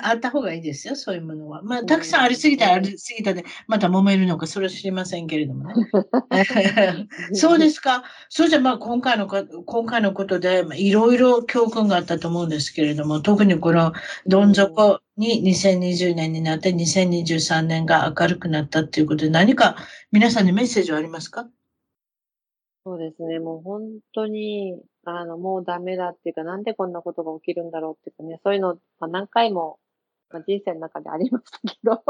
[0.03, 1.63] あった方がいいですよ、そういうものは。
[1.63, 5.75] まあ、たくさんありすぎたらありすぎたで、また揉めるのか、それは知りませんけれどもね。
[7.33, 8.05] そうですか。
[8.29, 13.93] そうじゃ、まあ、今回のか、今回のことで、いろいろ教訓があったと思うんですけれども、特にこの、
[14.27, 19.77] どん底、に2020年になって2023年が明るくなったっていうことで何か
[20.13, 21.49] 皆さんにメッセージはありますか？
[22.85, 23.39] そうですね。
[23.39, 29.79] もう本当に、あの、もうダメだっていうか、なんでこんなことが起きるんだろうっていうかね、そういうの、まあ、何回も、
[30.31, 32.03] まあ、人生の中でありましたけど、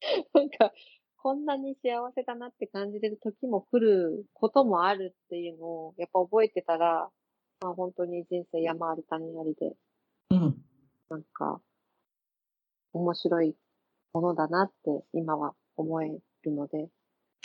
[0.32, 0.72] なんか、
[1.18, 7.10] こんなに幸せだなって感じれる時も来ることもあるっていうのを、やっぱ覚えてたら、
[7.60, 9.76] まあ本当に人生山あり谷ありで、
[10.30, 10.64] うん。
[11.10, 11.60] なんか、
[12.92, 13.54] 面白い
[14.12, 16.08] ものだなって今は思え
[16.42, 16.88] るので、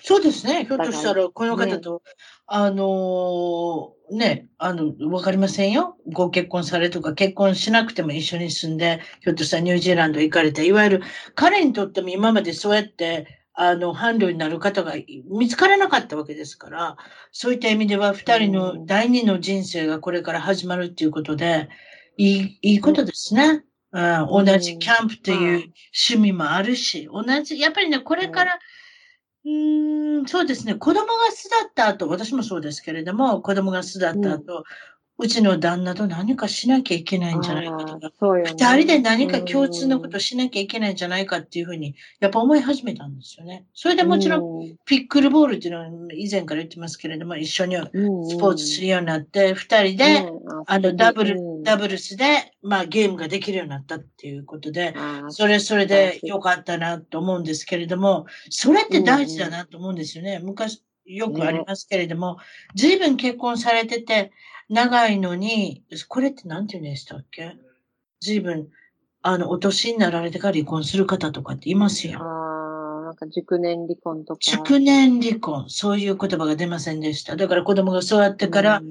[0.04, 0.66] そうですね。
[0.66, 2.12] ひょっとしたら、この方と、ね、
[2.48, 5.98] あのー、ね、あの、わかりませんよ。
[6.14, 11.02] ご結婚されとか、結婚しなくても一緒に住んで、ひょっとしたらニュージーランド行かれて、いわゆる
[11.34, 14.94] 彼にとっても今までそうやって、あの、伴侶になる方が
[15.28, 16.98] 見つからなかったわけですから、
[17.32, 21.70] そういった意味では、二人の第二の人生がこれから始まるっていうことで、
[22.18, 23.64] いい、いいことですね。
[23.96, 25.72] うん、同じキャンプという
[26.10, 28.60] 趣味もあるし、同じ、やっぱりね、これから、
[29.46, 29.50] う
[30.24, 34.66] ん、そうですね、子供が巣立った後、私もそうですけれども、子供が巣立った後、
[35.18, 43.66] うちの旦那と何かしなきゃいけないんじゃないかとか、二、ね、人で何か共通のことをしなきゃいけないんじゃないかっていうふうに、やっぱ思い始めたんですよね。
[43.74, 47.82] それでもちろん、ピックルボールっていうのは以前から言ってますけれども、一緒にス
[48.38, 50.30] ポーツするようになって、二人で、
[50.68, 54.96] あの、ダブル、ダブルスで、まあゲームができるようになったっていうことで、
[55.30, 60.40] それそれで良かったなと思うんですけれども、それって大事だなと思うんですよね。
[60.44, 62.38] 昔、よくありますけれども、
[62.76, 64.32] 随分結婚されてて、
[64.70, 67.56] 長いのに、これって何て言うんでしたっけ？
[68.20, 68.70] 随分、
[69.22, 72.20] あの、お年になられてから離婚する方とかっていますよ。
[72.20, 74.40] ああ、なんか熟年離婚とか。
[74.42, 75.66] 熟年離婚。
[75.70, 77.36] そういう言葉が出ませんでした。
[77.36, 78.82] だから子供が育ってから、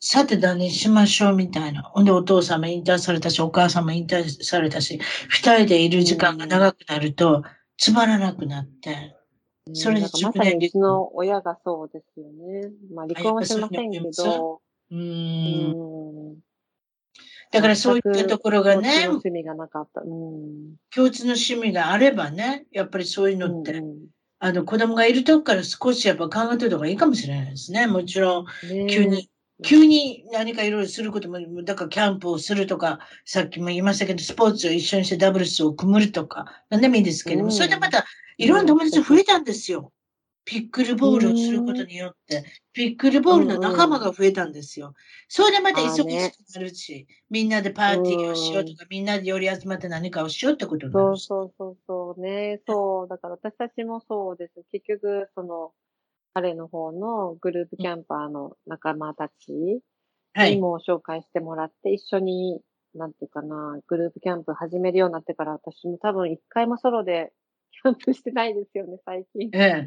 [0.00, 1.82] さて何しましょうみたいな。
[1.82, 7.44] ほんでお父さんも引退されたし、お母さんも引退されたし、二人でいる時間が長くなると、
[7.76, 9.14] つまらなくなって、
[9.72, 10.02] それで。
[10.02, 12.70] まさにうちの親がそうですよね。
[12.94, 14.60] まあ離婚はしませんけど、
[14.90, 16.38] うん。
[17.52, 20.02] だからそういったところがね、共通の趣味がなかった。
[20.02, 23.96] うん、共通の趣味があればね、やっぱりそういうのって、うん、
[24.38, 27.86] あの子供がいるとこから少しやっぱ考えておいた方がいいかもしれないですね。
[27.88, 28.46] もちろん、
[28.88, 29.28] 急に、
[29.64, 38.06] 急に何かいろいろすることも、だからキャンプをするとか、さっきも言いましたけど、スポーツを一緒にしてダブルスを組むるとか、何でもいいですけども、うん、それでまた
[38.44, 39.92] いろんな友達増えたんですよ。
[40.44, 44.94] ピックルボールをすることによって、ピックルボールの仲間が増えたんですよ。
[45.28, 51.10] それでまた忙しくなるし、みんなでパーティーをしようとか、みんなで寄り集まって何かをしようってことになる。
[51.10, 52.60] そうそうそうそうね。
[52.66, 53.08] そう。
[53.08, 54.64] だから私たちもそうです。
[54.72, 55.72] 結局、その、
[56.34, 59.82] 彼の方のグループキャンパーの仲間たち
[60.36, 62.60] にも紹介してもらって、一緒に、
[62.94, 67.32] なんていうかな、グループキャンプ始めるようになってから、私も多分一回もソロで
[67.82, 69.50] キャンプしてないですよね、最近。
[69.52, 69.86] え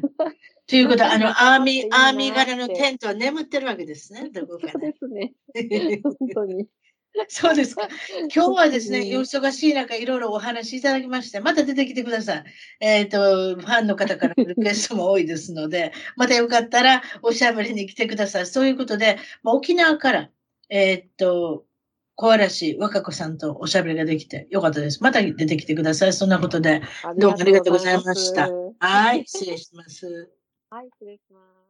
[0.66, 5.32] ということは、あの、 アーミー、アーミー柄のテントは眠ってるわけですね、どこか、ね、そうですね。
[6.02, 6.66] 本当に。
[7.28, 7.88] そうですか。
[8.34, 12.44] 今日はですね、お忙しい中、いろいろお話しいただきまして、また出てきてください。
[12.80, 18.46] えっ、ー、と、ファンの方からリクエストも多いですので、またよかったらおしゃべりに来てください。
[18.46, 20.30] そういうことで、沖縄から、
[20.68, 21.66] えっ、ー、と、
[22.16, 25.02] 小嵐若子さんとおしゃべりができてよかったです。
[25.02, 26.12] また出てきてください。
[26.12, 26.82] そんなことで、
[27.18, 28.48] どうもありがとうございました。
[28.78, 30.30] はい、失礼します。
[30.70, 31.63] はい、失礼します。